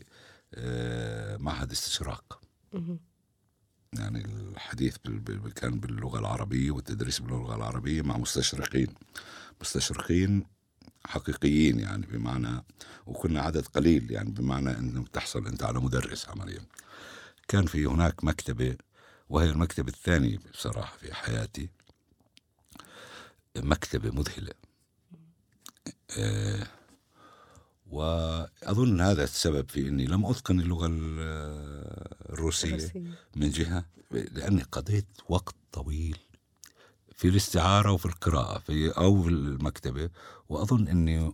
[0.53, 1.37] آه،
[1.71, 2.41] استشراق.
[3.99, 4.97] يعني الحديث
[5.56, 8.88] كان باللغة العربية والتدريس باللغة العربية مع مستشرقين.
[9.62, 10.45] مستشرقين
[11.06, 12.63] حقيقيين يعني بمعنى
[13.06, 16.62] وكنا عدد قليل يعني بمعنى إنه تحصل أنت على مدرس عمليا.
[17.47, 18.77] كان في هناك مكتبة
[19.29, 21.69] وهي المكتبة الثانية بصراحة في حياتي.
[23.58, 24.53] مكتبة مذهلة.
[26.17, 26.67] آه،
[27.93, 31.19] وأظن هذا السبب في أني لم أتقن اللغة ال-
[32.34, 33.12] الروسية الروسية.
[33.36, 36.17] من جهة لأني قضيت وقت طويل
[37.15, 40.10] في الاستعارة وفي القراءة في أو في المكتبة
[40.49, 41.34] وأظن أني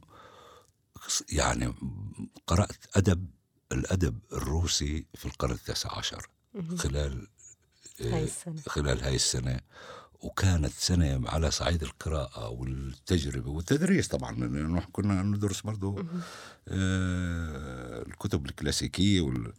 [1.31, 1.73] يعني
[2.47, 3.27] قرأت أدب
[3.71, 6.27] الأدب الروسي في القرن التاسع عشر.
[6.77, 7.27] خلال
[8.01, 9.59] هاي السنة خلال هاي السنة
[10.21, 15.99] وكانت سنة على صعيد القراءة والتجربة والتدريس طبعا لأنه كنا ندرس برضو
[16.67, 19.53] آه الكتب الكلاسيكية وال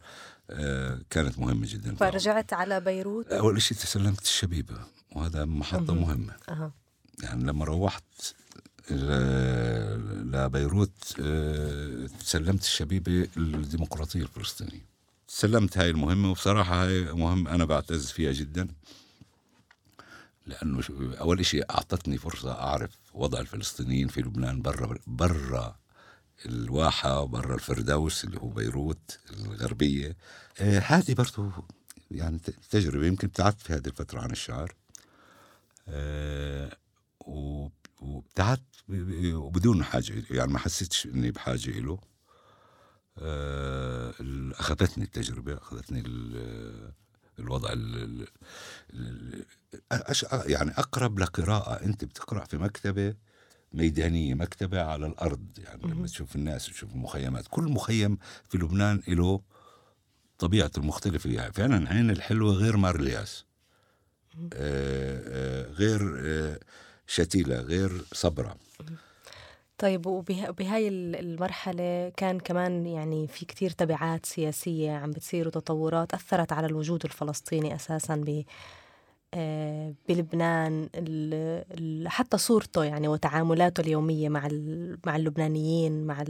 [0.49, 1.95] آه كانت مهمة جدا.
[1.95, 4.75] فرجعت على بيروت؟ أول شيء تسلمت الشبيبة
[5.11, 6.33] وهذا محطة مهمة.
[6.49, 6.71] أه.
[7.23, 8.03] يعني لما روحت
[10.23, 14.85] لبيروت آه، تسلمت الشبيبة الديمقراطية الفلسطينية.
[15.27, 18.67] تسلمت هاي المهمة وبصراحة هاي مهمة أنا بعتز فيها جدا.
[20.45, 20.83] لأنه
[21.19, 25.75] أول شيء أعطتني فرصة أعرف وضع الفلسطينيين في لبنان برا برا
[26.45, 30.17] الواحة برا الفردوس اللي هو بيروت الغربية.
[30.59, 31.51] آه، هذه برضو
[32.11, 34.75] يعني تجربة يمكن ابتعدت في هذه الفترة عن الشعر.
[35.87, 36.77] أه
[38.01, 38.61] وابتعدت
[39.33, 41.99] وبدون حاجة يعني ما حسيتش إني بحاجة إله
[43.17, 44.13] أه
[44.51, 46.03] أخذتني التجربة أخذتني
[47.41, 48.27] الوضع ال
[50.31, 53.15] يعني أقرب لقراءة أنت بتقرأ في مكتبة
[53.73, 57.47] ميدانية مكتبة على الأرض يعني لما تشوف الناس وتشوف المخيمات.
[57.49, 58.17] كل مخيم
[58.49, 59.41] في لبنان له
[60.39, 61.29] طبيعته المختلفة.
[61.29, 63.45] يعني فعلا عين الحلوة غير مارلياس.
[64.35, 66.59] آه آه غير آه
[67.07, 68.57] شتيلة غير صبرة
[69.81, 76.67] طيب وبهاي المرحلة كان كمان يعني في كتير تبعات سياسية عم بتصير وتطورات أثرت على
[76.67, 78.43] الوجود الفلسطيني أساسا ب
[79.33, 80.89] آه، بلبنان
[82.07, 84.47] حتى صورته يعني وتعاملاته اليومية مع
[85.05, 86.23] مع اللبنانيين مع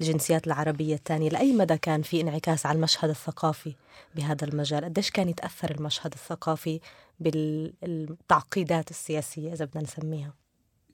[0.00, 3.74] الجنسيات العربية الثانية لأي مدى كان في انعكاس على المشهد الثقافي
[4.14, 6.80] بهذا المجال؟ قديش كان يتأثر المشهد الثقافي
[7.20, 10.34] بالتعقيدات السياسية إذا بدنا نسميها؟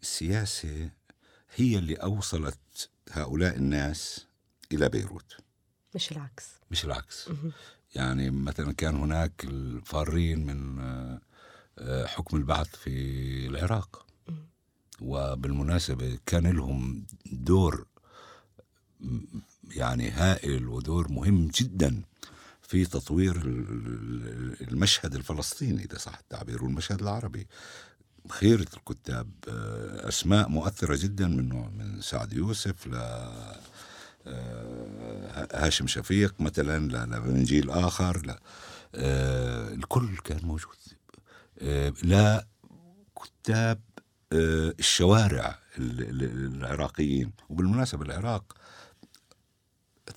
[0.03, 1.00] السياسة
[1.55, 4.27] هي اللي أوصلت هؤلاء الناس
[4.73, 5.37] إلى بيروت.
[5.95, 6.49] مش العكس.
[6.71, 7.29] مش العكس.
[7.95, 10.79] يعني مثلا كان هناك الفارين من
[11.79, 12.91] آه، حكم البعث في
[13.47, 14.07] العراق.
[15.01, 17.87] وبالمناسبة كان لهم دور
[19.71, 22.03] يعني هائل ودور مهم جدا
[22.63, 23.37] في تطوير
[24.61, 27.47] المشهد الفلسطيني إذا صح التعبير والمشهد العربي.
[28.31, 32.95] خيرة الكتاب آه، أسماء مؤثرة جدا منه من سعد يوسف ل
[34.27, 38.41] آه، هاشم شفيق مثلا لبنجيل آخر لا
[38.95, 40.77] آه، الكل كان موجود.
[42.03, 42.47] لا
[43.23, 43.81] كتاب
[44.33, 47.33] الشوارع العراقيين.
[47.49, 48.57] وبالمناسبة العراق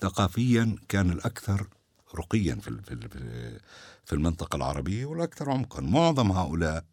[0.01, 1.67] ثقافيا كان الأكثر
[2.15, 3.59] رقيا في
[4.05, 5.81] في المنطقة العربية والأكثر عمقا.
[5.81, 6.85] معظم هؤلاء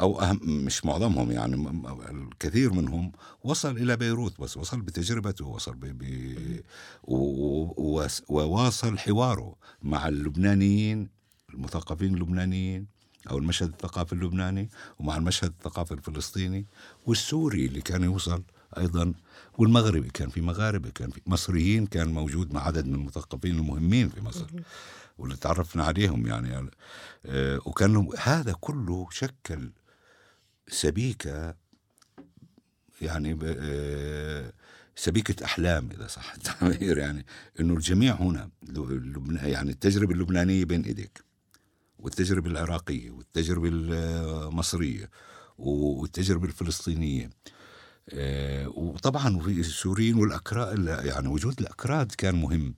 [0.00, 3.12] أو أهم مش معظمهم يعني الكثير منهم
[3.44, 5.84] وصل إلى بيروت بس وصل بتجربته وصل ب...
[5.84, 6.04] ب...
[8.28, 11.08] وواصل حواره مع اللبنانيين
[11.54, 12.86] المثقفين اللبنانيين
[13.30, 16.66] أو المشهد الثقافي اللبناني ومع المشهد الثقافي الفلسطيني
[17.06, 18.42] والسوري اللي كان يوصل
[18.78, 19.14] أيضا
[19.58, 24.20] والمغربي كان في مغاربة كان في مصريين كان موجود مع عدد من المثقفين المهمين في
[24.20, 24.46] مصر
[25.18, 26.70] واللي تعرفنا عليهم يعني
[27.26, 29.70] آه وكان هذا كله شكل
[30.68, 31.54] سبيكة
[33.00, 34.52] يعني آه
[34.96, 37.26] سبيكة أحلام إذا صح التعبير يعني
[37.60, 38.50] إنه الجميع هنا
[39.42, 41.24] يعني التجربة اللبنانية بين إيديك
[41.98, 45.10] والتجربة العراقية والتجربة المصرية
[45.58, 47.30] والتجربة الفلسطينية
[48.10, 52.74] آه، وطبعا في السوريين والاكراد يعني وجود الأكراد كان مهم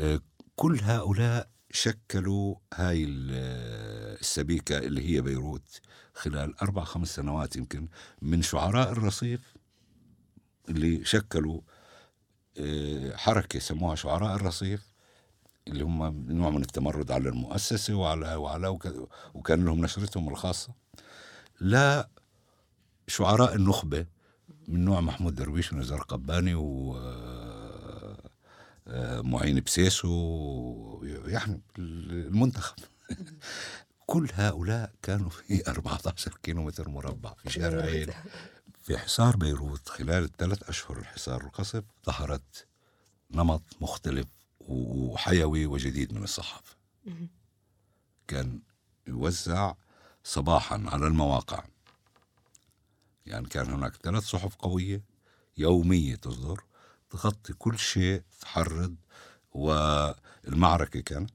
[0.00, 0.20] آه،
[0.56, 5.80] كل هؤلاء شكلوا هاي السبيكة اللي هي بيروت
[6.18, 7.88] خلال أربع خمس سنوات يمكن
[8.22, 9.40] من شعراء الرصيف
[10.68, 11.60] اللي شكلوا
[12.58, 14.88] آه، حركة سموها شعراء الرصيف
[15.68, 18.78] اللي هم نوع من التمرد على المؤسسة وعلى وعلى
[19.34, 20.74] وكان لهم نشرتهم الخاصة.
[21.60, 22.08] لا
[23.06, 24.06] شعراء النخبة
[24.68, 26.96] من نوع محمود درويش ونزار قباني و
[28.86, 32.76] آه، معين بسيسو يعني المنتخب.
[34.10, 38.12] كل هؤلاء كانوا في 14 كيلومتر مربع في شارعين
[38.82, 42.66] في حصار بيروت خلال الثلاث أشهر الحصار القصف ظهرت
[43.30, 44.26] نمط مختلف
[44.60, 46.76] وحيوي وجديد من الصحافة.
[48.28, 48.60] كان
[49.06, 49.74] يوزع
[50.24, 51.64] صباحا على المواقع.
[53.26, 55.02] يعني كان هناك ثلاث صحف قوية
[55.56, 56.64] يومية تصدر
[57.10, 58.96] تغطي كل شيء تحرض
[59.52, 61.34] والمعركة كانت.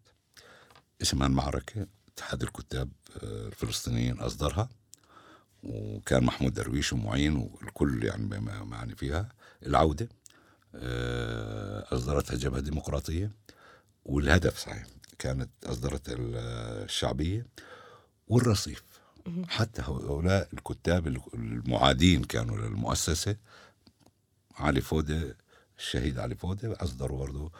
[1.01, 2.89] اسمها المعركة اتحاد الكتاب
[3.23, 4.69] آه، الفلسطينيين أصدرها
[5.63, 9.29] وكان محمود درويش ومعين والكل يعني معني فيها
[9.65, 10.09] العودة
[10.75, 13.31] آه، أصدرتها جبهة ديمقراطية
[14.05, 14.83] والهدف صحيح
[15.19, 17.45] كانت أصدرت الشعبية
[18.27, 18.83] والرصيف.
[19.47, 23.35] حتى هؤلاء الكتاب المعادين كانوا للمؤسسة
[24.55, 25.37] علي فودة
[25.77, 27.51] الشهيد علي فودة أصدروا برضه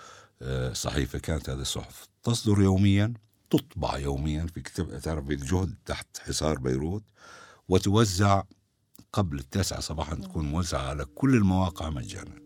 [0.42, 3.14] آه، صحيفة كانت هذه الصحف تصدر يوميا.
[3.54, 7.04] تطبع يوميا في كتاب تعرف الجهد تحت حصار بيروت
[7.70, 8.44] وتوزع
[9.14, 12.44] قبل التاسعة صباحا تكون موزعة على كل المواقع مجانا.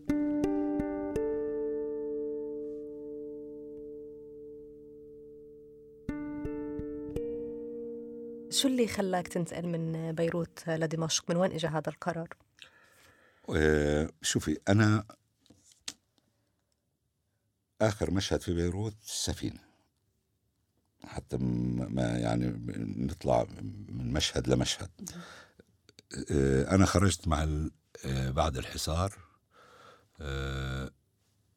[8.50, 12.28] شو اللي خلاك تنتقل من بيروت لدمشق؟ من وين اجى هذا القرار؟
[13.56, 15.04] آه، شوفي أنا
[17.82, 19.67] آخر مشهد في بيروت السفينة
[21.04, 22.46] حتى ما يعني
[23.06, 23.46] نطلع
[23.88, 24.90] من مشهد لمشهد.
[26.30, 27.68] آه، أنا خرجت مع
[28.04, 29.18] آه، بعد الحصار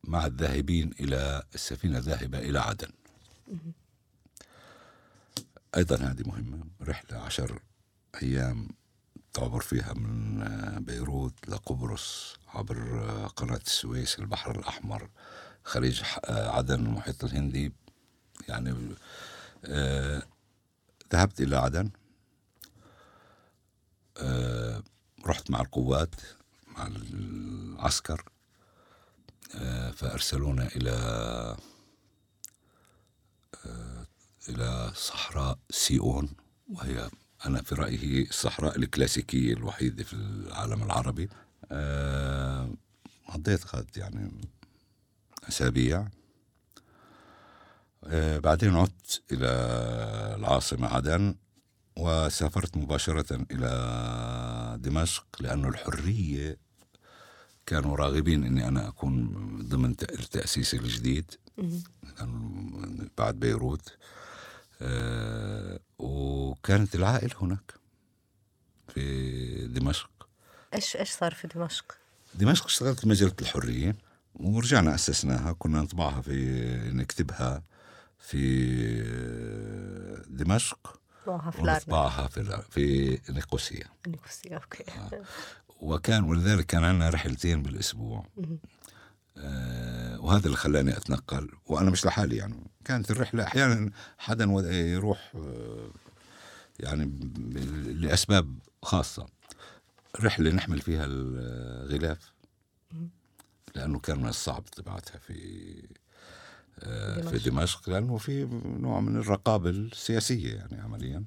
[0.03, 2.91] مع الذاهبين إلى السفينة الذاهبة إلى عدن.
[5.75, 7.61] أيضا هذه مهمة رحلة عشر
[8.23, 8.67] أيام
[9.33, 10.39] تعبر فيها من
[10.83, 12.77] بيروت لقبرص عبر
[13.35, 15.09] قناة السويس البحر الأحمر
[15.63, 17.73] خليج عدن المحيط الهندي.
[18.49, 18.95] يعني آه
[21.13, 21.89] ذهبت إلى عدن.
[24.17, 24.83] آه
[25.25, 26.15] رحت مع القوات
[26.67, 28.23] مع العسكر.
[29.55, 30.91] آه فأرسلونا إلى
[33.65, 34.07] آه
[34.49, 36.29] إلى صحراء سيئون
[36.69, 37.09] وهي
[37.45, 41.29] أنا في رأيي الصحراء الكلاسيكية الوحيدة في العالم العربي.
[43.27, 44.41] قضيت قد يعني
[45.49, 46.07] أسابيع.
[48.43, 49.47] بعدين عدت إلى
[50.37, 51.35] العاصمة عدن
[51.97, 56.57] وسافرت مباشرة إلى دمشق لأن الحرية
[57.65, 59.31] كانوا راغبين أني أنا أكون
[59.69, 61.31] ضمن التأسيس الجديد
[63.17, 63.97] بعد بيروت.
[64.81, 67.73] آه، وكانت العائلة هناك
[68.87, 70.09] في دمشق.
[70.73, 71.97] إيش إيش صار في دمشق؟
[72.35, 73.95] دمشق اشتغلت في مجلة الحرية
[74.35, 77.63] ورجعنا أسسناها كنا نطبعها في نكتبها.
[78.31, 81.01] في دمشق.
[81.27, 84.83] ونطبعها في في نيقوسيا نيقوسيا أوكي.
[84.91, 85.21] آه.
[85.79, 88.25] وكان ولذلك كان عندنا رحلتين بالأسبوع.
[89.37, 91.49] آه وهذا اللي خلاني أتنقل.
[91.65, 92.71] وأنا مش لحالي يعني.
[92.85, 95.91] كانت الرحلة أحيانا حدا يروح آه
[96.79, 97.19] يعني
[97.85, 99.25] لأسباب خاصة.
[100.19, 102.33] رحلة نحمل فيها الغلاف
[103.75, 106.00] لأنه كان من الصعب طباعتها في
[107.29, 107.89] في دمشق.
[107.89, 111.23] لأنه في نوع من الرقابة السياسية يعني عمليا.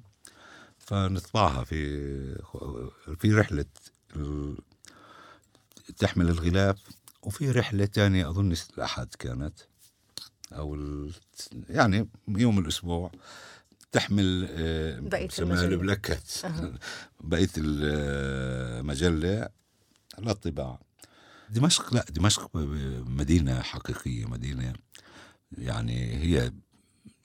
[0.77, 2.35] فنطبعها في
[3.19, 3.65] في رحلة
[5.97, 6.77] تحمل الغلاف
[7.21, 9.59] وفي رحلة تانية أظن الأحد كانت
[10.53, 10.77] أو
[11.69, 13.11] يعني يوم الأسبوع
[13.91, 15.29] تحمل آه، بقية
[15.65, 16.31] البلاكات.
[17.19, 19.49] بقية المجلة
[20.19, 20.79] للطباعة.
[21.49, 22.49] دمشق لا دمشق
[23.07, 24.73] مدينة حقيقية مدينة
[25.57, 26.51] يعني هي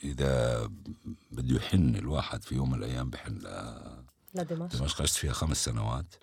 [0.05, 0.67] إذا
[1.31, 3.39] بده يحن الواحد في يوم من الأيام بحن
[4.35, 4.79] لدمشق.
[4.79, 5.03] دمشق.
[5.03, 6.15] عشت فيها خمس سنوات.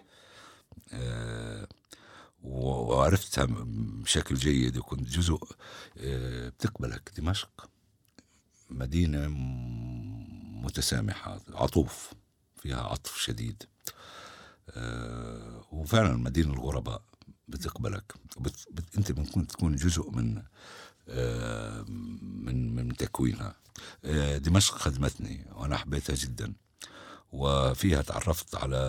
[0.93, 1.67] آه
[2.43, 5.39] وعرفتها بشكل جيد وكنت جزء
[5.97, 7.69] آه، بتقبلك دمشق.
[8.69, 9.27] مدينة
[10.63, 12.13] متسامحة عطوف
[12.55, 13.63] فيها عطف شديد.
[14.69, 17.01] آه، وفعلا مدينة الغرباء
[17.47, 18.13] بتقبلك.
[18.39, 18.65] بت...
[18.71, 18.97] بت...
[18.97, 20.43] أنت ممكن تكون جزء من
[22.21, 23.55] من من تكوينها.
[24.37, 26.53] دمشق خدمتني وأنا حبيتها جدا.
[27.31, 28.81] وفيها تعرفت على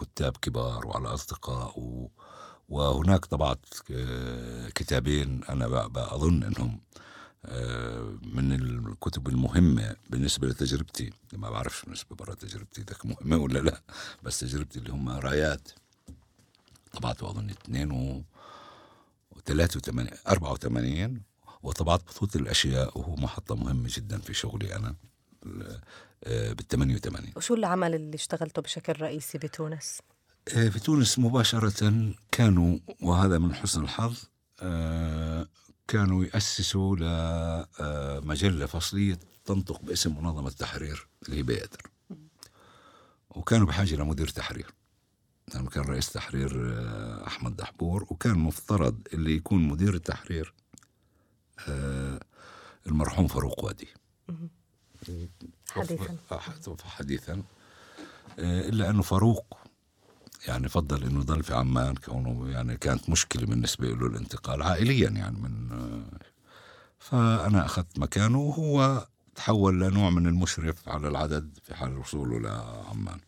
[0.00, 2.10] كتاب كبار وعلى أصدقاء و
[2.68, 3.66] وهناك طبعت
[4.74, 6.80] كتابين أنا بأظن أنهم
[7.44, 11.12] آه، من الكتب المهمة بالنسبة لتجربتي.
[11.32, 13.82] ما بعرفش بالنسبة برا تجربتي ذاك مهمة ولا لا
[14.22, 15.68] بس تجربتي اللي هم رايات.
[16.92, 18.24] طبعت أظن اثنين و 83
[20.28, 21.22] 84
[21.62, 24.94] وطبعت بطولة الأشياء وهو محطة مهمة جدا في شغلي أنا
[26.22, 29.98] بال 88 وشو العمل اللي اشتغلته بشكل رئيسي بتونس؟
[30.56, 34.16] آه، في تونس مباشرة كانوا وهذا من حسن الحظ
[34.60, 35.48] آه،
[35.88, 41.82] كانوا يأسسوا لمجلة فصلية تنطق باسم منظمة التحرير اللي هي بيادر
[43.30, 44.74] وكانوا بحاجة لمدير تحرير.
[45.54, 50.54] لأنه كان رئيس تحرير آه، أحمد دحبور وكان مفترض اللي يكون مدير التحرير
[52.86, 53.88] المرحوم فاروق وادي.
[55.70, 56.16] حديثا.
[56.84, 57.42] حديثا.
[58.38, 59.58] آه، إلا أنه فاروق
[60.46, 65.38] يعني فضل إنه يضل في عمان كونه يعني كانت مشكلة بالنسبة له الانتقال عائليا يعني
[65.38, 66.18] من آه،
[66.98, 73.18] فأنا أخذت مكانه وهو تحول لنوع من المشرف على العدد في حال وصوله لعمان.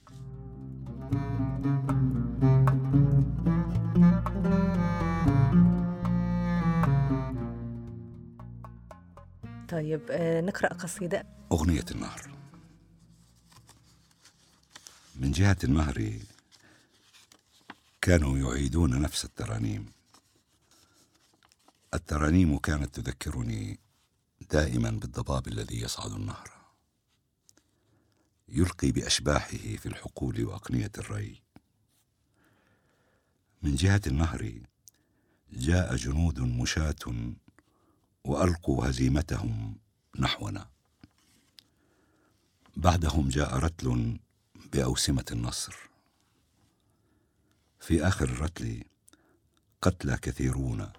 [9.81, 11.27] طيب آه، نقرأ قصيدة.
[11.53, 12.31] أغنية النهر.
[15.17, 16.19] من جهة النهر
[18.03, 19.87] كانوا يعيدون نفس الترانيم.
[21.95, 23.79] الترانيم كانت تذكرني
[24.51, 26.51] دائما بالضباب الذي يصعد النهر.
[28.49, 31.43] يلقي بأشباحه في الحقول وأقنية الري.
[33.63, 34.61] من جهة النهر
[35.53, 37.31] جاء جنود مشاة
[38.25, 39.77] وألقوا هزيمتهم
[40.19, 40.69] نحونا.
[42.77, 44.19] بعدهم جاء رتل
[44.73, 45.77] بأوسمة النصر.
[47.81, 48.85] في آخر الرتل
[49.83, 50.93] قتلى كثيرون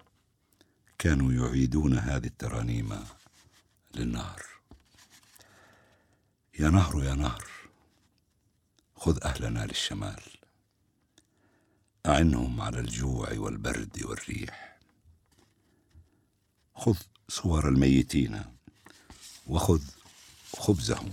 [0.98, 3.04] كانوا يعيدون هذه الترانيم
[3.94, 4.42] للنهر.
[6.58, 7.48] يا نهر يا نهر
[8.96, 10.22] خذ أهلنا للشمال.
[12.06, 14.78] أعنهم على الجوع والبرد والريح.
[16.74, 16.96] خذ
[17.32, 18.44] صور الميتين
[19.46, 19.82] وخذ
[20.56, 21.10] خبزهم.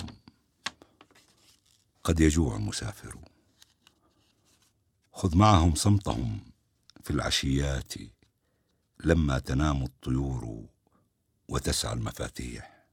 [2.03, 3.19] قد يجوع المسافر.
[5.13, 6.39] خذ معهم صمتهم
[7.03, 7.93] في العشيات
[8.99, 10.65] لما تنام الطيور
[11.47, 12.85] وتسعى المفاتيح.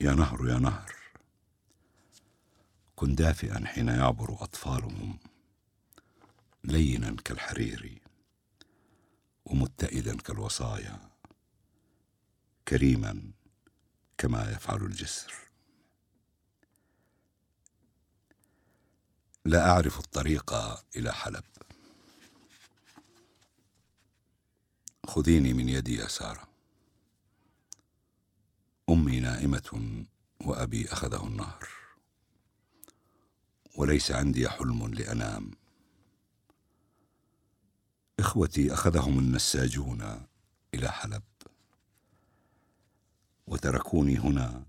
[0.00, 0.94] يا نهر يا نهر
[2.96, 5.18] كن دافئا حين يعبر أطفالهم
[6.64, 8.02] لينا كالحرير
[9.44, 11.09] ومتئدا كالوصايا.
[12.70, 13.32] كريما
[14.18, 15.34] كما يفعل الجسر.
[19.44, 20.54] لا أعرف الطريق
[20.96, 21.44] إلى حلب.
[25.06, 26.48] خذيني من يدي يا سارة.
[28.90, 30.04] أمي نائمة
[30.40, 31.68] وأبي أخذه النهر.
[33.76, 35.50] وليس عندي حلم لأنام.
[38.20, 40.26] إخوتي أخذهم النساجون
[40.74, 41.29] إلى حلب.
[43.50, 44.64] وتركوني هنا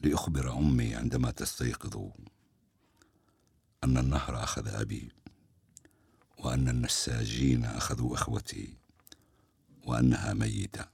[0.00, 2.10] لأخبر أمي عندما تستيقظ
[3.84, 5.12] أن النهر أخذ أبي
[6.38, 8.76] وأن النساجين أخذوا إخوتي
[9.84, 10.84] وأنها ميتة.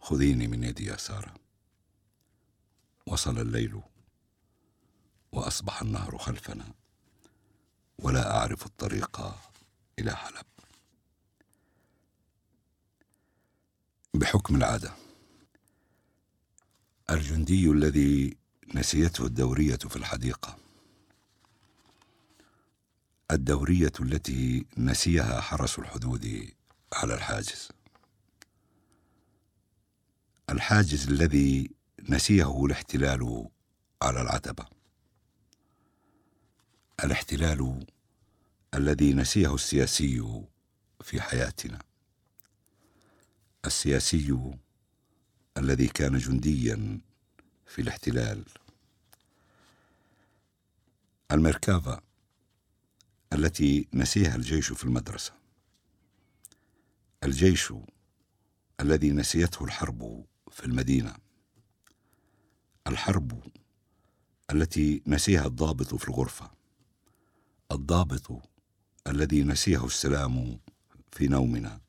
[0.00, 1.34] خذيني من يدي يا سارة.
[3.06, 3.82] وصل الليل
[5.32, 6.74] وأصبح النهر خلفنا
[7.98, 9.20] ولا أعرف الطريق
[9.98, 10.46] إلى حلب.
[14.14, 14.92] بحكم العادة.
[17.10, 18.36] الجندي الذي
[18.74, 20.58] نسيته الدورية في الحديقة.
[23.30, 26.52] الدورية التي نسيها حرس الحدود
[26.92, 27.68] على الحاجز.
[30.50, 31.70] الحاجز الذي
[32.08, 33.48] نسيه الاحتلال
[34.02, 34.66] على العتبة.
[37.04, 37.86] الاحتلال
[38.74, 40.44] الذي نسيه السياسي
[41.00, 41.89] في حياتنا.
[43.66, 44.54] السياسي
[45.56, 47.00] الذي كان جنديا
[47.66, 48.44] في الاحتلال.
[51.32, 52.00] الميركافا
[53.32, 55.32] التي نسيها الجيش في المدرسة.
[57.24, 57.72] الجيش
[58.80, 61.16] الذي نسيته الحرب في المدينة.
[62.86, 63.42] الحرب
[64.50, 66.50] التي نسيها الضابط في الغرفة.
[67.72, 68.42] الضابط
[69.06, 70.60] الذي نسيه السلام
[71.12, 71.80] في نومنا.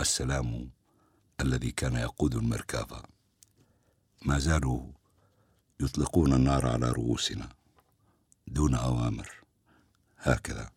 [0.00, 0.70] السلام
[1.40, 3.02] الذي كان يقود المركبه
[4.22, 4.92] ما زالوا
[5.80, 7.48] يطلقون النار على رؤوسنا
[8.46, 9.30] دون أوامر.
[10.18, 10.70] هكذا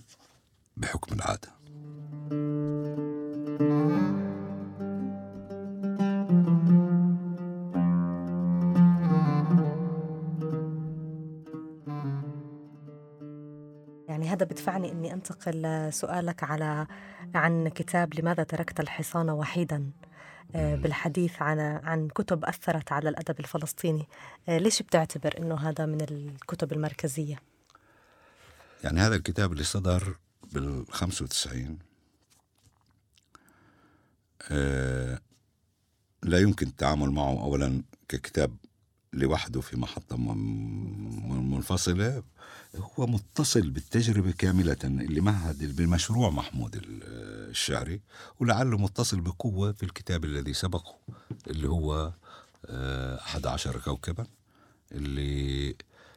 [0.78, 1.57] بحكم العادة.
[14.38, 16.88] هذا بدفعني إني أنتقل لسؤالك على
[17.36, 19.92] عن كتاب لماذا تركت الحصان وحيدا؟
[20.56, 24.08] آه، بالحديث عن عن كتب أثرت على الأدب الفلسطيني.
[24.50, 27.40] آه، ليش بتعتبر إنه هذا من الكتب المركزية؟
[28.84, 30.18] يعني هذا الكتاب اللي صدر
[30.54, 31.80] بال 95
[34.52, 35.20] آه
[36.24, 38.58] لا يمكن التعامل معه اولا ككتاب
[39.18, 40.18] لوحده في محطة
[41.41, 42.24] منفصلة.
[42.76, 48.01] هو متصل بالتجربة كاملة اللي مهد بالمشروع محمود الشعري
[48.39, 50.95] ولعله متصل بقوة في الكتاب الذي سبقه
[51.47, 52.13] اللي هو
[52.65, 54.28] آه، أحد عشر كوكبا
[54.91, 55.76] اللي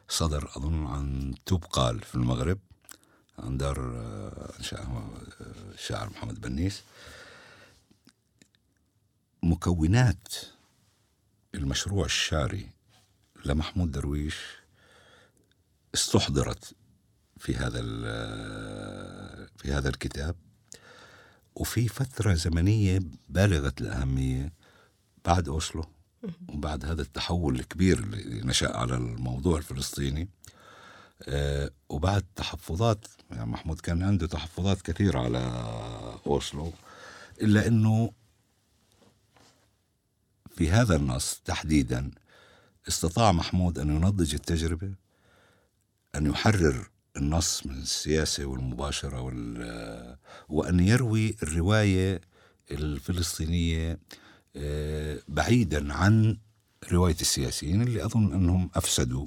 [0.09, 2.59] صدر أظن عن توبقال في المغرب
[3.39, 4.53] عن دار آه،
[5.73, 6.83] الشاعر محمد بنيس.
[9.43, 10.27] مكونات
[11.55, 12.69] المشروع الشعري
[13.45, 14.35] لمحمود درويش
[15.95, 16.75] استحضرت
[17.37, 17.81] في هذا
[19.57, 20.35] في هذا الكتاب.
[21.55, 24.53] وفي فترة زمنية بالغة الأهمية
[25.25, 25.85] بعد أوسلو
[26.49, 30.29] وبعد هذا التحول الكبير اللي نشأ على الموضوع الفلسطيني.
[31.23, 35.39] آه وبعد تحفظات يعني محمود كان عنده تحفظات كثيرة على
[36.27, 36.73] أوسلو
[37.41, 38.11] إلا أنه
[40.55, 42.11] في هذا النص تحديدا
[42.87, 44.93] استطاع محمود أن ينضج التجربة
[46.15, 50.17] أن يحرر النص من السياسة والمباشرة وال...
[50.49, 52.21] وأن يروي الرواية
[52.71, 53.99] الفلسطينية
[54.55, 56.37] آه، بعيدا عن
[56.91, 59.25] رواية السياسيين اللي أظن أنهم أفسدوا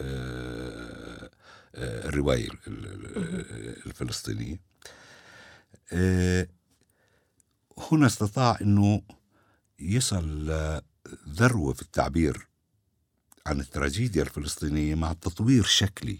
[0.00, 1.30] آه،
[1.74, 2.48] آه، الرواية
[3.86, 4.68] الفلسطينية.
[7.78, 9.02] هنا استطاع أنه
[9.80, 10.50] يصل
[11.28, 12.47] ذروة في التعبير
[13.48, 16.18] عن التراجيديا الفلسطينية مع تطوير شكلي.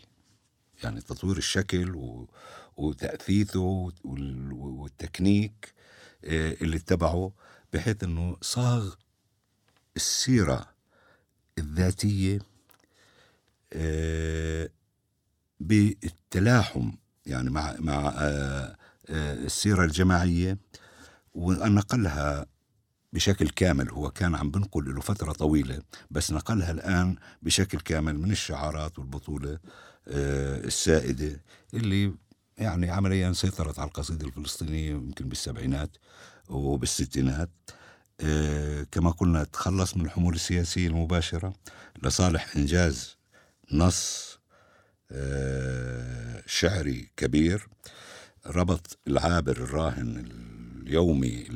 [0.85, 2.29] يعني تطوير الشكل و...
[2.76, 3.91] وتأثيثه
[4.53, 5.74] والتكنيك
[6.24, 7.33] آه، اللي اتبعه
[7.72, 8.95] بحيث إنه صاغ
[9.97, 10.66] السيرة
[11.59, 12.39] الذاتية
[13.72, 14.70] آه،
[15.61, 16.91] بالتلاحم
[17.26, 18.76] يعني مع مع آه،
[19.11, 20.59] السيرة الجماعية
[21.35, 22.47] ونقلها
[23.12, 28.30] بشكل كامل هو كان عم بنقل له فترة طويلة بس نقلها الآن بشكل كامل من
[28.30, 29.59] الشعارات والبطولة
[30.09, 31.40] آه، السائدة
[31.74, 32.14] اللي
[32.59, 35.96] يعني عمليا سيطرت على القصيدة الفلسطينية يمكن بالسبعينات
[36.48, 37.50] وبالستينات
[38.20, 41.52] آه، كما قلنا تخلص من الحمول السياسية المباشرة
[42.02, 43.16] لصالح إنجاز
[43.72, 44.38] نص
[45.11, 47.68] آه، شعري كبير
[48.46, 50.28] ربط العابر الراهن
[50.82, 51.46] اليومي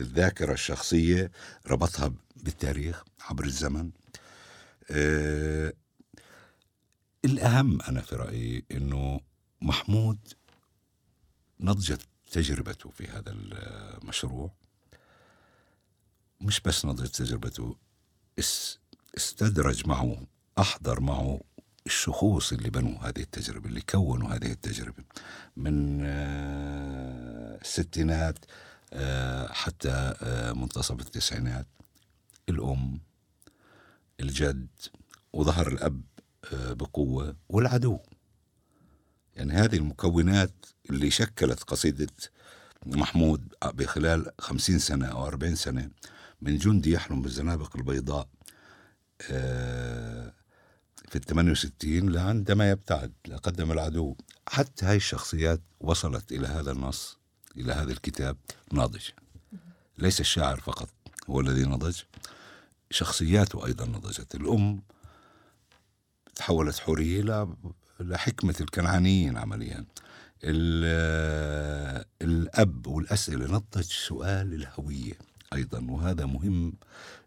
[0.00, 1.30] الذاكرة الشخصية
[1.66, 3.90] ربطها بالتاريخ عبر الزمن.
[7.24, 9.20] الأهم أنا في رأيي أنه
[9.62, 10.18] محمود
[11.60, 14.50] نضجت تجربته في هذا المشروع.
[16.40, 17.76] مش بس نضجت تجربته
[19.16, 20.26] استدرج معه
[20.58, 21.40] أحضر معه
[21.86, 25.04] الشخوص اللي بنوا هذه التجربة اللي كونوا هذه التجربة.
[25.56, 28.38] من آه، الستينات
[29.50, 31.66] حتى آه، منتصف التسعينات.
[32.48, 33.00] الأم
[34.20, 34.68] الجد
[35.32, 36.02] وظهر الأب
[36.52, 37.98] بقوة والعدو.
[39.34, 42.06] يعني هذه المكونات اللي شكلت قصيدة
[42.86, 45.90] محمود بخلال خمسين سنة أو أربعين سنة
[46.40, 48.28] من جندي يحلم بالزنابق البيضاء
[49.30, 50.32] آه،
[51.08, 54.16] في الثمانية وستين لعندما يبتعد لقدم العدو.
[54.48, 57.17] حتى هاي الشخصيات وصلت إلى هذا النص.
[57.58, 58.36] إلى هذا الكتاب
[58.72, 59.12] ناضجة
[59.98, 60.88] ليس الشاعر فقط
[61.30, 62.00] هو الذي نضج
[62.90, 64.34] شخصياته أيضا نضجت.
[64.34, 64.82] الأم
[66.34, 67.48] تحولت حورية
[68.00, 69.84] لحكمة الكنعانيين عمليا.
[72.22, 75.14] الأب والأسئلة نضج سؤال الهوية
[75.52, 76.72] أيضا وهذا مهم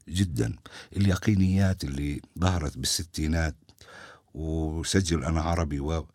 [0.10, 0.56] جدا.
[0.98, 3.56] اليقينيات اللي ظهرت بالستينات
[4.34, 6.06] وسجل أنا عربي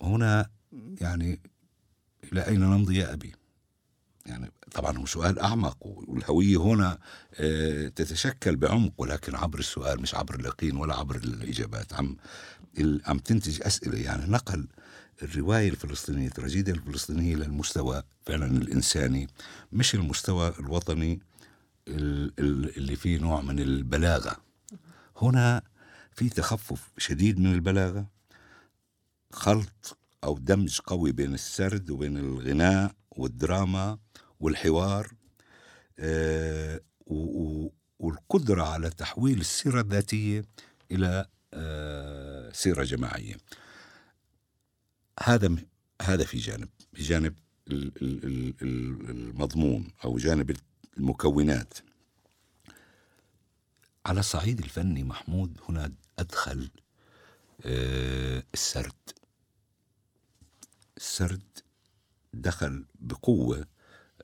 [0.00, 0.50] وهنا
[1.00, 1.40] يعني
[2.32, 3.34] إلى أين نمضي يا أبي؟
[4.26, 6.98] يعني طبعا هو سؤال أعمق والهوية هنا
[7.34, 11.92] آه، تتشكل بعمق ولكن عبر السؤال مش عبر اليقين ولا عبر الإجابات.
[11.92, 12.16] عم
[13.06, 13.98] عم تنتج أسئلة.
[13.98, 14.66] يعني نقل
[15.22, 19.28] الرواية الفلسطينية التراجيديا الفلسطينية للمستوى فعلا الإنساني
[19.72, 21.20] مش المستوى الوطني
[21.88, 24.36] اللي فيه نوع من البلاغة.
[25.16, 25.62] هنا
[26.12, 28.06] في تخفف شديد من البلاغة.
[29.32, 33.98] خلط أو دمج قوي بين السرد وبين الغناء والدراما
[34.40, 35.12] والحوار
[35.98, 36.80] آه
[37.98, 40.44] والقدرة على تحويل السيرة الذاتية
[40.90, 43.36] إلى آه سيرة جماعية.
[45.22, 45.56] هذا
[46.02, 47.34] هذا في جانب في جانب
[48.62, 50.56] المضمون أو جانب
[50.98, 51.74] المكونات.
[54.06, 56.70] على الصعيد الفني محمود هنا أدخل
[57.66, 59.23] آه السرد.
[60.96, 61.58] السرد
[62.34, 63.66] دخل بقوة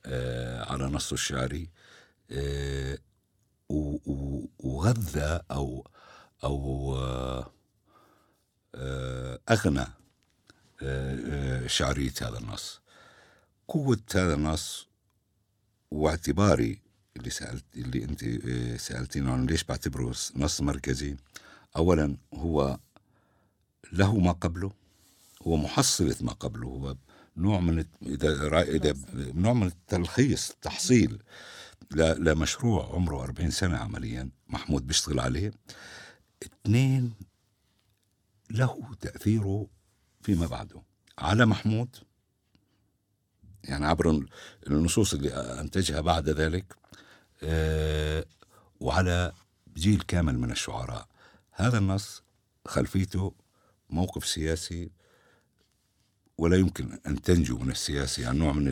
[0.07, 1.71] آه، على نصه الشعري
[2.31, 2.99] آه،
[4.59, 5.87] وغذى أو
[6.45, 6.97] أو
[8.75, 9.87] آه، أغنى
[11.69, 12.81] شعرية هذا النص.
[13.69, 14.89] قوة هذا النص
[15.91, 16.83] واعتباري
[17.17, 18.25] اللي سألت اللي أنت
[18.81, 21.17] سألتيني عنه ليش بعتبره نص مركزي.
[21.77, 22.79] أولا هو
[23.93, 24.80] له ما قبله
[25.43, 26.97] هو محصلة ما قبله هو
[27.37, 31.23] نوع من إذا إذا نوع من التلخيص التحصيل
[31.97, 35.53] لمشروع عمره 40 سنة عمليا محمود بيشتغل عليه.
[36.43, 37.15] اثنين
[38.51, 39.67] له تأثيره
[40.23, 40.83] فيما بعده.
[41.19, 41.97] على محمود
[43.65, 44.27] يعني عبر
[44.67, 46.77] النصوص اللي أنتجها بعد ذلك
[47.43, 48.27] آه،
[48.81, 49.33] وعلى
[49.77, 51.09] جيل كامل من الشعراء.
[51.53, 52.23] هذا النص
[52.67, 53.35] خلفيته
[53.91, 54.91] موقف سياسي
[56.41, 58.69] ولا يمكن أن تنجو من السياسة يعني نوع من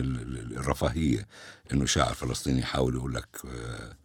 [0.57, 1.27] الرفاهية
[1.73, 3.95] إنه شاعر فلسطيني يحاول يقول لك آه,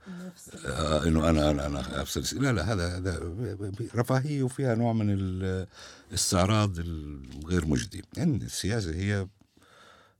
[0.66, 3.20] آه إنه أنا أنا أنا افسر لا لا هذا هذا
[3.94, 8.04] رفاهية وفيها نوع من الاستعراض الغير مجدي.
[8.16, 9.26] يعني السياسة هي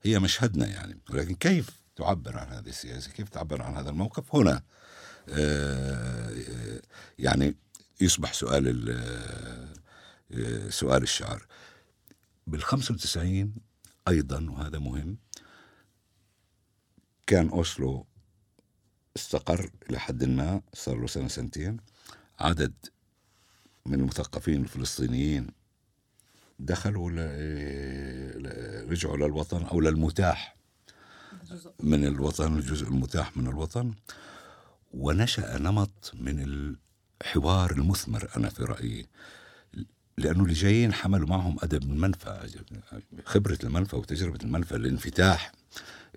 [0.03, 0.99] هي مشهدنا يعني.
[1.09, 4.63] ولكن كيف تعبر عن هذه السياسة؟ كيف تعبر عن هذا الموقف؟ هنا
[5.29, 6.31] آه
[7.19, 7.55] يعني
[8.01, 8.95] يصبح سؤال
[10.69, 11.45] سؤال الشعر
[12.47, 13.55] بال 95
[14.07, 15.17] أيضا وهذا مهم
[17.27, 18.05] كان أوسلو
[19.15, 21.77] استقر إلى حد ما صار له سنة سنتين.
[22.39, 22.73] عدد
[23.85, 25.47] من المثقفين الفلسطينيين
[26.59, 27.09] دخلوا
[28.89, 30.55] رجعوا للوطن أو للمتاح.
[31.79, 33.93] من الوطن الجزء المتاح من الوطن.
[34.93, 36.39] ونشأ نمط من
[37.21, 39.07] الحوار المثمر أنا في رأيي.
[40.17, 42.49] لأنه اللي جايين حملوا معهم أدب المنفى
[43.25, 45.51] خبرة المنفى وتجربة المنفى الانفتاح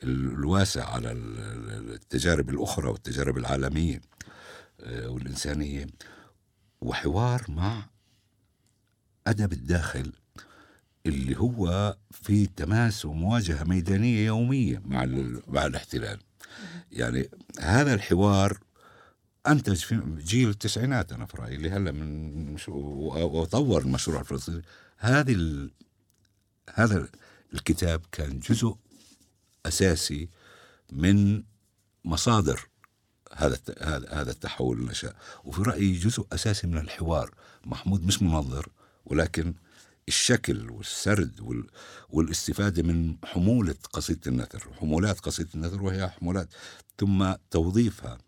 [0.04, 4.00] الواسع على التجارب الأخرى والتجارب العالمية
[4.80, 5.86] آه، والإنسانية
[6.80, 7.86] وحوار مع
[9.26, 10.12] أدب الداخل
[11.06, 15.04] اللي هو في تماس ومواجهة ميدانية يومية مع
[15.48, 16.18] مع الاحتلال.
[16.92, 17.28] يعني
[17.60, 18.58] هذا الحوار
[19.48, 24.62] انتج في جيل التسعينات أنا في رأيي اللي هلا من وطور المشروع الفلسطيني.
[24.98, 25.70] هذه ال...
[26.74, 27.08] هذا
[27.54, 28.76] الكتاب كان جزء
[29.66, 30.28] أساسي
[30.92, 31.42] من
[32.04, 32.68] مصادر
[33.34, 33.58] هذا
[34.10, 37.34] هذا التحول النشاء وفي رأيي جزء أساسي من الحوار.
[37.64, 38.68] محمود مش منظر
[39.04, 39.54] ولكن
[40.08, 41.66] الشكل والسرد وال...
[42.08, 44.68] والاستفادة من حمولة قصيدة النثر.
[44.80, 46.48] حمولات قصيدة النثر وهي حمولات
[46.98, 48.18] ثم توظيفها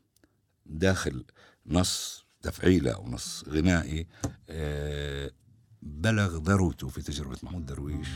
[0.71, 1.25] داخل
[1.67, 4.07] نص تفعيلة أو نص غنائي
[4.51, 5.31] آه،
[5.83, 8.09] بلغ ذروته في تجربة محمود درويش.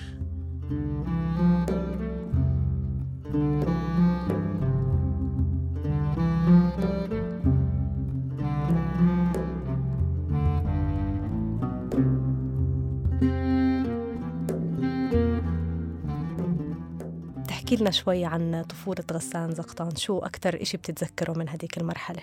[17.49, 22.23] تحكي لنا شوي عن طفولة غسان زقطان شو أكثر إشي بتتذكره من هذيك المرحلة؟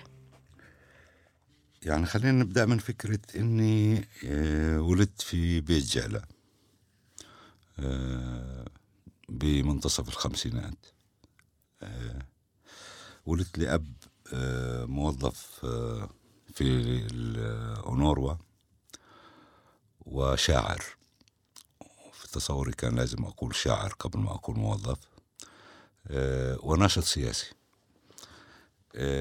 [1.84, 6.22] يعني خلينا نبدأ من فكرة إني آه، ولدت في بيت جالة.
[7.78, 8.64] آه،
[9.28, 10.86] بمنتصف الخمسينات.
[11.82, 12.26] آه،
[13.26, 13.92] ولدت لأب
[14.88, 15.66] موظف
[16.54, 16.62] في
[17.12, 18.34] الأونوروا
[20.00, 20.84] وشاعر.
[22.12, 24.98] في تصوري كان لازم أقول شاعر قبل ما أقول موظف.
[26.62, 27.52] وناشط سياسي.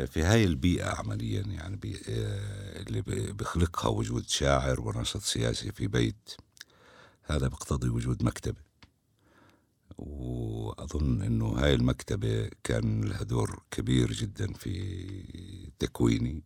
[0.05, 3.01] في هاي البيئة عمليا يعني آه، اللي
[3.33, 6.31] بيخلقها وجود شاعر ونشط سياسي في بيت
[7.23, 8.61] هذا بيقتضي وجود مكتبة.
[9.97, 16.43] وأظن أنه هاي المكتبة كان لها دور كبير جدا في تكويني.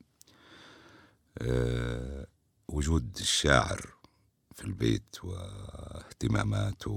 [1.38, 2.28] أه
[2.67, 3.93] وجود الشاعر
[4.55, 6.91] في البيت واهتماماته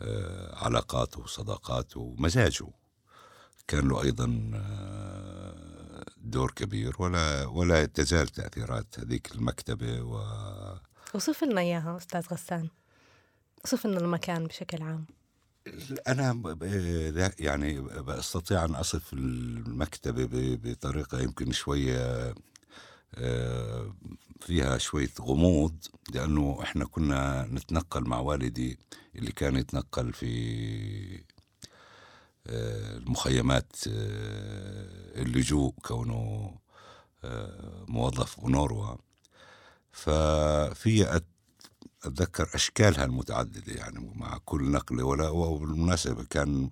[0.00, 2.66] وعلاقاته وصداقاته ومزاجه.
[3.68, 10.22] كان له أيضا آه، دور كبير ولا ولا تزال تأثيرات هذيك المكتبة و
[11.14, 12.68] وصف لنا إياها أستاذ غسان.
[13.64, 15.06] وصف لنا المكان بشكل عام.
[16.08, 16.56] أنا
[17.38, 22.34] يعني بستطيع أن أصف المكتبة بطريقة يمكن شوية
[23.14, 23.94] آه،
[24.40, 25.74] فيها شوية غموض
[26.14, 28.78] لأنه إحنا كنا نتنقل مع والدي
[29.14, 31.24] اللي كان يتنقل في
[32.48, 36.54] المخيمات آه، اللجوء كونه
[37.24, 38.96] آه، موظف بنوروا
[39.92, 41.20] ففي
[42.04, 46.70] أتذكر أشكالها المتعددة يعني مع كل نقلة ولا وبالمناسبة كان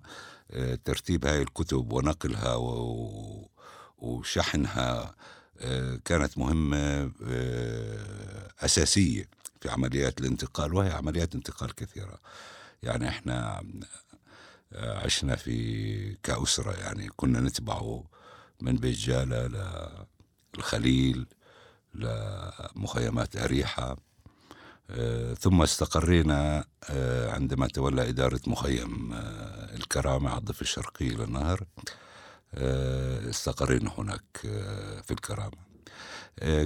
[0.51, 2.55] آه، ترتيب هاي الكتب ونقلها
[3.97, 5.15] وشحنها
[6.05, 7.11] كانت مهمة
[8.59, 9.29] أساسية
[9.61, 12.19] في عمليات الانتقال وهي عمليات انتقال كثيرة.
[12.83, 13.63] يعني إحنا
[14.75, 18.03] عشنا في كأسرة يعني كنا نتبعه
[18.61, 19.47] من بيت جالة
[20.57, 21.27] للخليل
[21.93, 23.97] لمخيمات أريحة.
[24.89, 31.65] آه، ثم استقرينا آه، عندما تولى إدارة مخيم آه، الكرامة على الضفة الشرقي للنهر
[33.29, 34.23] استقرينا هناك
[35.03, 35.65] في الكرامة.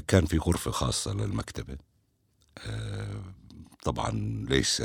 [0.07, 1.78] كان في غرفة خاصة للمكتبة.
[3.84, 4.12] طبعا
[4.49, 4.82] ليس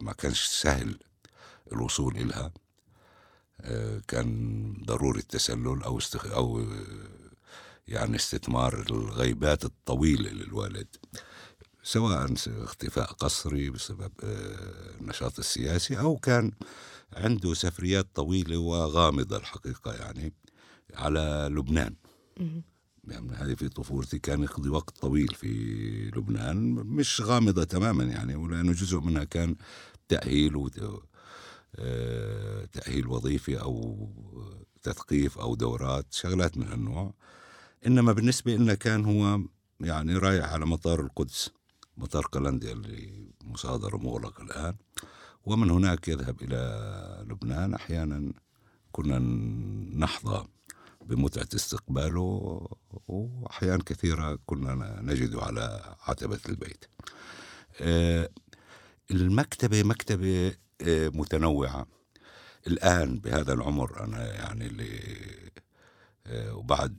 [0.00, 0.98] ما كانش سهل
[1.72, 2.52] الوصول إلها
[3.60, 6.26] آه، كان ضروري التسلل أو استخ...
[6.26, 6.64] أو آه،
[7.88, 10.86] يعني استثمار الغيبات الطويلة للوالد
[11.82, 16.52] سواء اختفاء قسري بسبب آه، النشاط السياسي أو كان
[17.12, 20.32] عنده سفريات طويلة وغامضة الحقيقة يعني
[20.94, 21.94] على لبنان.
[23.04, 25.48] يعني هذه في طفولتي كان يقضي وقت طويل في
[26.16, 29.56] لبنان مش غامضة تماما يعني ولأنه جزء منها كان
[30.08, 30.56] تأهيل
[32.72, 34.08] تأهيل وظيفي أو
[34.82, 37.14] تثقيف أو دورات شغلات من هالنوع.
[37.86, 39.40] إنما بالنسبة لنا كان هو
[39.80, 41.50] يعني رايح على مطار القدس
[41.96, 44.74] مطار قلنديا اللي مصادر ومغلق الآن.
[45.44, 47.74] ومن هناك يذهب إلى لبنان.
[47.74, 48.32] أحيانا
[48.92, 49.18] كنا
[49.98, 50.46] نحظى
[51.06, 52.20] بمتعة استقباله
[53.08, 56.84] وأحيان كثيرة كنا نجده على عتبة البيت.
[57.80, 58.30] آه،
[59.10, 60.52] المكتبة مكتبة آه،
[60.86, 61.86] متنوعة.
[62.66, 65.00] الآن بهذا العمر أنا يعني اللي
[66.26, 66.98] آه، وبعد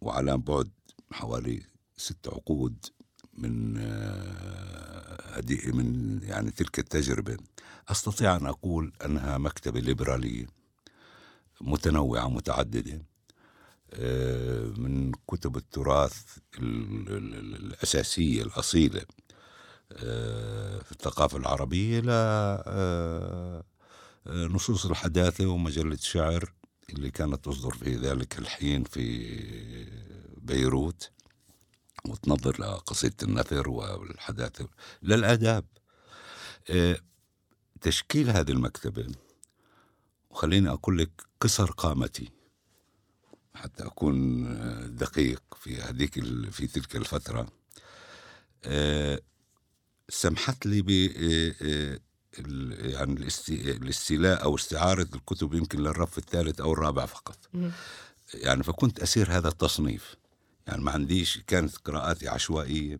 [0.00, 0.70] وعلى بعد
[1.12, 1.62] حوالي
[1.96, 2.86] ست عقود
[3.34, 7.36] من آه، هذه من يعني تلك التجربة
[7.88, 10.46] أستطيع أن أقول أنها مكتبة ليبرالية
[11.60, 13.02] متنوعة متعددة
[13.92, 19.02] آه، من كتب التراث ال- ال- ال- الأساسية الأصيلة.
[20.84, 22.12] في الثقافة العربية إلى
[22.66, 23.64] آه،
[24.26, 26.52] آه، نصوص الحداثة ومجلة شعر
[26.90, 29.36] اللي كانت تصدر في ذلك الحين في
[30.36, 31.10] بيروت
[32.04, 34.68] وتنظر لقصيدة النثر والحداثة
[35.02, 35.64] للآداب.
[36.70, 36.96] آه،
[37.80, 39.06] تشكيل هذه المكتبة
[40.30, 41.10] وخليني أقول لك
[41.40, 42.30] قصر قامتي
[43.54, 46.14] حتى أكون آه، دقيق في هذيك
[46.50, 47.46] في تلك الفترة.
[48.64, 49.20] آه،
[50.10, 51.98] سمحت لي ب آه، آه،
[52.38, 57.38] ال- يعني الاست- الاستيلاء أو استعارة الكتب يمكن للرف الثالث أو الرابع فقط.
[58.34, 60.16] يعني فكنت أسير هذا التصنيف
[60.66, 62.98] يعني ما عنديش كانت قراءاتي عشوائية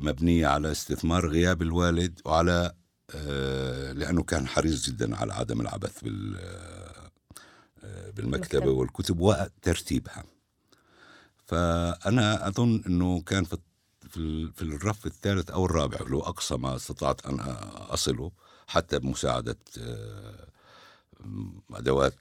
[0.00, 2.72] مبنية على استثمار غياب الوالد وعلى
[3.14, 6.38] آه، لأنه كان حريص جدا على عدم العبث بال
[7.82, 8.70] بالمكتبة المكتبة.
[8.70, 10.24] والكتب وترتيبها
[11.46, 13.56] فأنا أظن أنه كان في
[14.10, 17.40] في في الرف الثالث أو الرابع لو أقصى ما أستطعت أن
[17.90, 18.32] أصله
[18.66, 20.48] حتى بمساعدة آه،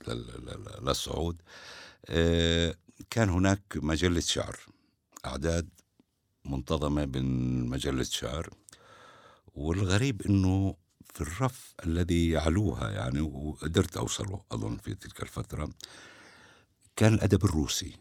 [0.08, 1.42] لل- للصعود.
[2.06, 2.76] آه،
[3.10, 4.60] كان هناك مجلة شعر
[5.26, 5.70] أعداد
[6.46, 7.26] منتظمة من
[7.70, 8.50] مجلة شعر
[9.56, 10.76] والغريب أنه
[11.14, 15.70] في الرف الذي يعلوها يعني وقدرت أوصله أظن في تلك الفترة
[16.96, 17.96] كان الأدب الروسي.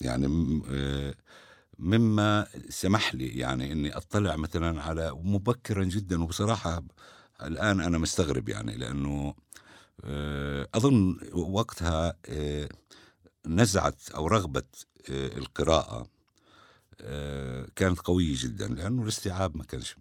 [0.00, 0.26] يعني
[0.70, 1.14] آه،
[1.78, 6.82] مما سمح لي يعني إني أطلع مثلا على مبكرا جدا وبصراحة
[7.42, 9.34] الآن أنا مستغرب يعني لأنه
[10.04, 12.68] آه، أظن وقتها آه،
[13.46, 14.62] نزعه أو رغبه
[15.10, 16.06] آه، القراءة
[17.76, 19.96] كانت قوية جدا لأنه الاستيعاب ما كانش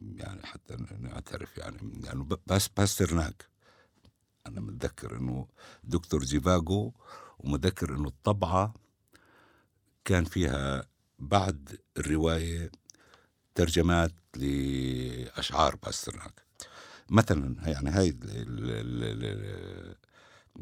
[0.00, 3.46] يعني حتى نعترف يعني يعني ب- بس باسترناك
[4.46, 5.46] أنا متذكر إنه
[5.84, 6.94] دكتور جيفاغو
[7.38, 8.74] ومتذكر إنه الطبعة
[10.06, 10.86] كان فيها
[11.18, 12.70] بعد الرواية
[13.54, 16.42] ترجمات لأشعار باسترناك
[17.10, 18.16] مثلا يعني هاي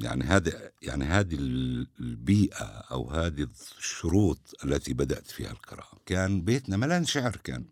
[0.01, 5.99] يعني هذا يعني هذه ال- البيئة أو هذه الشروط التي بدأت فيها القراءة.
[6.07, 7.64] كان بيتنا ملان شعر كان.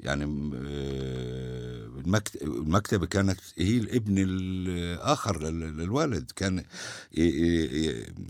[0.00, 6.30] يعني آه، المكت- المكتبة كانت هي الابن الآخر لل- للوالد.
[6.30, 6.64] كان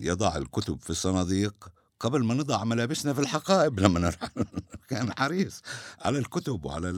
[0.01, 1.69] يضع الكتب في الصناديق
[2.03, 4.45] قبل ما نضع ملابسنا في الحقائب لما نرحل
[4.89, 5.63] كان حريص.
[6.01, 6.91] على الكتب وعلى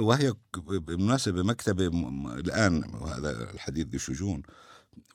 [0.00, 0.34] وهي
[0.66, 1.86] بالمناسبة مكتبة
[2.38, 4.42] الآن وهذا الحديث ذي شجون.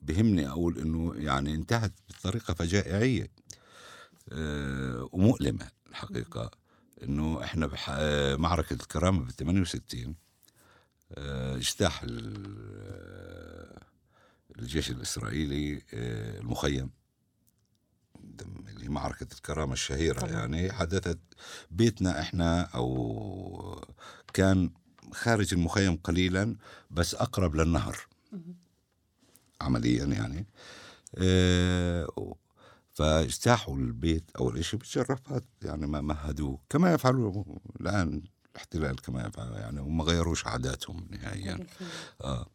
[0.02, 3.32] بهمني أقول إنه يعني انتهت بطريقة فجائعية.
[4.32, 6.52] آه، ومؤلمة الحقيقة.
[7.04, 7.70] إنه إحنا.
[7.90, 10.16] آه، معركة الكرامة بال 68
[11.12, 13.80] آه، اجتاح ال-
[14.60, 16.42] الجيش الإسرائيلي آه،
[18.42, 20.32] المخيم اللي معركة الكرامة الشهيرة طبعاً.
[20.32, 21.20] يعني حدثت
[21.72, 23.84] بيتنا إحنا أو
[24.34, 24.70] كان
[25.14, 26.56] خارج المخيم قليلا
[26.92, 27.98] بس أقرب للنهر.
[29.62, 30.46] عمليا يعني.
[31.16, 32.36] آه،
[32.94, 36.60] فاجتاحوا البيت أول شيء بالجرافات يعني ما مهدوه.
[36.70, 37.44] كما يفعلوا
[37.82, 41.68] الآن الاحتلال كما يفعل يعني وما غيروش عاداتهم نهائيا.
[42.22, 42.48] آه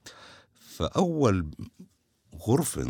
[0.60, 1.50] فأول
[2.34, 2.82] غرفة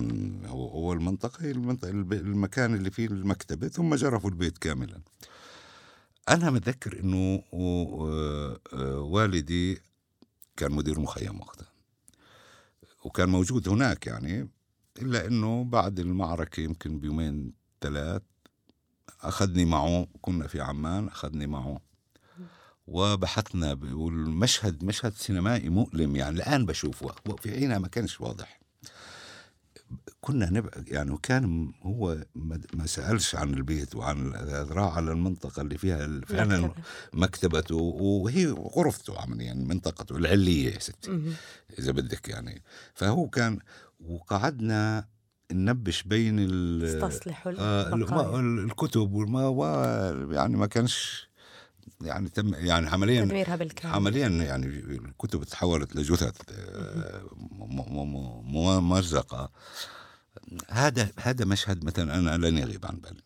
[0.47, 5.01] هو هو المنطقة المنطقة المكان اللي فيه المكتبة ثم جرفوا البيت كاملا.
[6.29, 7.43] أنا متذكر إنه
[8.99, 9.81] والدي
[10.57, 11.69] كان مدير مخيم وقتها.
[13.05, 14.49] وكان موجود هناك يعني
[15.03, 18.23] إلا إنه بعد المعركة يمكن بيومين ثلاث
[19.21, 21.81] أخذني معه كنا في عمان أخذني معه.
[22.87, 27.15] وبحثنا والمشهد مشهد سينمائي مؤلم يعني الآن بشوفه.
[27.39, 28.60] في حينها ما كانش واضح.
[30.21, 32.17] كنا نبقى يعني وكان هو
[32.75, 34.33] ما سألش عن البيت وعن
[34.71, 36.71] راح على المنطقة اللي فيها فعلا
[37.13, 41.35] مكتبته وهي غرفته عمليا منطقته العلية يا ستي
[41.79, 42.63] إذا بدك يعني.
[42.95, 43.59] فهو كان
[44.01, 45.09] وقعدنا
[45.53, 46.39] ننبش بين
[46.83, 51.30] استصلحوا آه الكتب وما يعني ما كانش
[52.01, 53.95] يعني تم يعني عمليا تدميرها بالكامل.
[53.95, 57.23] عمليا يعني الكتب تحولت لجثث آه،
[58.81, 59.51] ممزقة.
[60.69, 63.23] هذا هذا مشهد مثلا أنا لن يغيب عن بالي.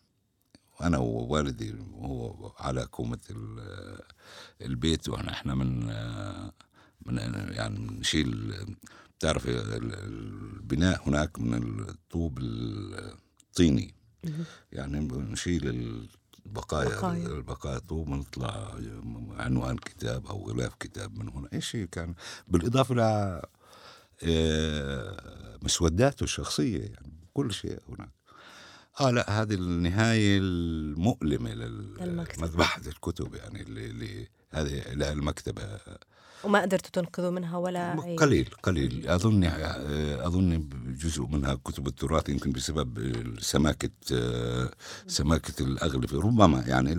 [0.79, 3.19] وأنا ووالدي وهو على كومة
[4.61, 5.85] البيت وإحنا إحنا من
[7.05, 7.17] من
[7.51, 8.53] يعني نشيل
[9.17, 13.95] بتعرف البناء هناك من الطوب الطيني.
[14.71, 16.07] يعني نشيل
[16.45, 17.27] البقايا بقايا.
[17.27, 18.75] البقايا طوب ونطلع
[19.37, 21.49] عنوان كتاب أو غلاف كتاب من هنا.
[21.53, 22.15] اي شيء كان؟
[22.47, 22.99] بالإضافة ل
[24.23, 28.09] آه، مسوداته الشخصية يعني كل شيء هناك.
[29.01, 35.79] آه لا هذه النهاية المؤلمة لمذبحه الكتب يعني اللي, اللي هذه المكتبة.
[36.45, 39.07] وما قدرتوا تنقذوا منها ولا قليل قليل.
[39.09, 40.69] أظن أظن
[41.01, 43.89] جزء منها كتب التراث يمكن بسبب سماكة
[45.07, 46.97] سماكة الاغلفه ربما يعني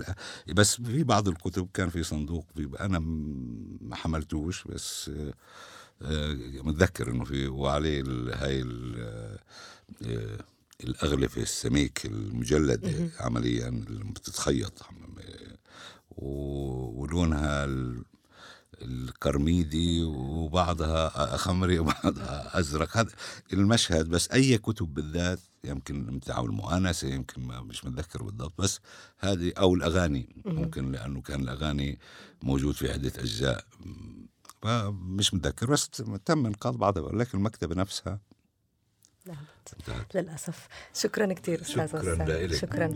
[0.54, 2.98] بس في بعض الكتب كان في صندوق في أنا
[3.80, 5.10] ما حملتوش بس
[6.62, 8.66] متذكر إنه في وعليه هاي
[10.84, 14.82] الاغلفه السميك المجلده عمليا بتتخيط.
[16.18, 17.66] ولونها
[18.82, 22.96] الكرميدي وبعضها خمري وبعضها أزرق.
[22.96, 23.10] هذا
[23.52, 28.80] المشهد بس أي كتب بالذات يمكن امتع المؤانسة يمكن ما مش متذكر بالضبط بس
[29.18, 30.42] هذه أو الأغاني.
[30.44, 31.98] ممكن لأنه كان الأغاني
[32.42, 33.64] موجود في عدة أجزاء.
[34.90, 35.88] مش متذكر بس
[36.24, 38.20] تم إنقاذ بعضها ولكن المكتبة نفسها
[39.26, 39.36] نعم.
[40.14, 40.68] للأسف.
[40.94, 42.94] شكرا كثير أستاذ شكرا شكرا.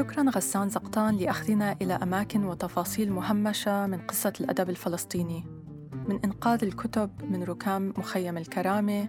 [0.00, 5.44] شكرا غسان زقطان لأخذنا إلى أماكن وتفاصيل مهمشة من قصة الأدب الفلسطيني.
[6.08, 9.08] من إنقاذ الكتب من ركام مخيم الكرامة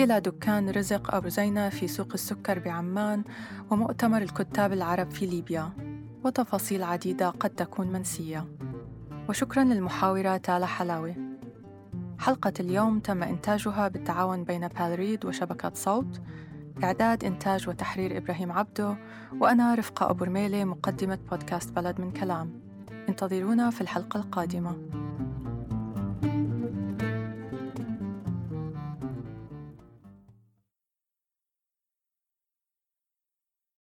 [0.00, 3.24] إلى دكان رزق أبو زينة في سوق السكر بعمان
[3.70, 5.70] ومؤتمر الكتاب العرب في ليبيا.
[6.24, 8.48] وتفاصيل عديدة قد تكون منسية.
[9.28, 11.14] وشكرا للمحاورة تالا حلاوة.
[12.18, 16.20] حلقة اليوم تم إنتاجها بالتعاون بين بالريد وشبكة صوت.
[16.84, 18.94] إعداد إنتاج وتحرير إبراهيم عبدو
[19.40, 22.60] وأنا رفقة أبو رميلة مقدمة بودكاست بلد من كلام.
[23.08, 25.01] انتظرونا في الحلقة القادمة.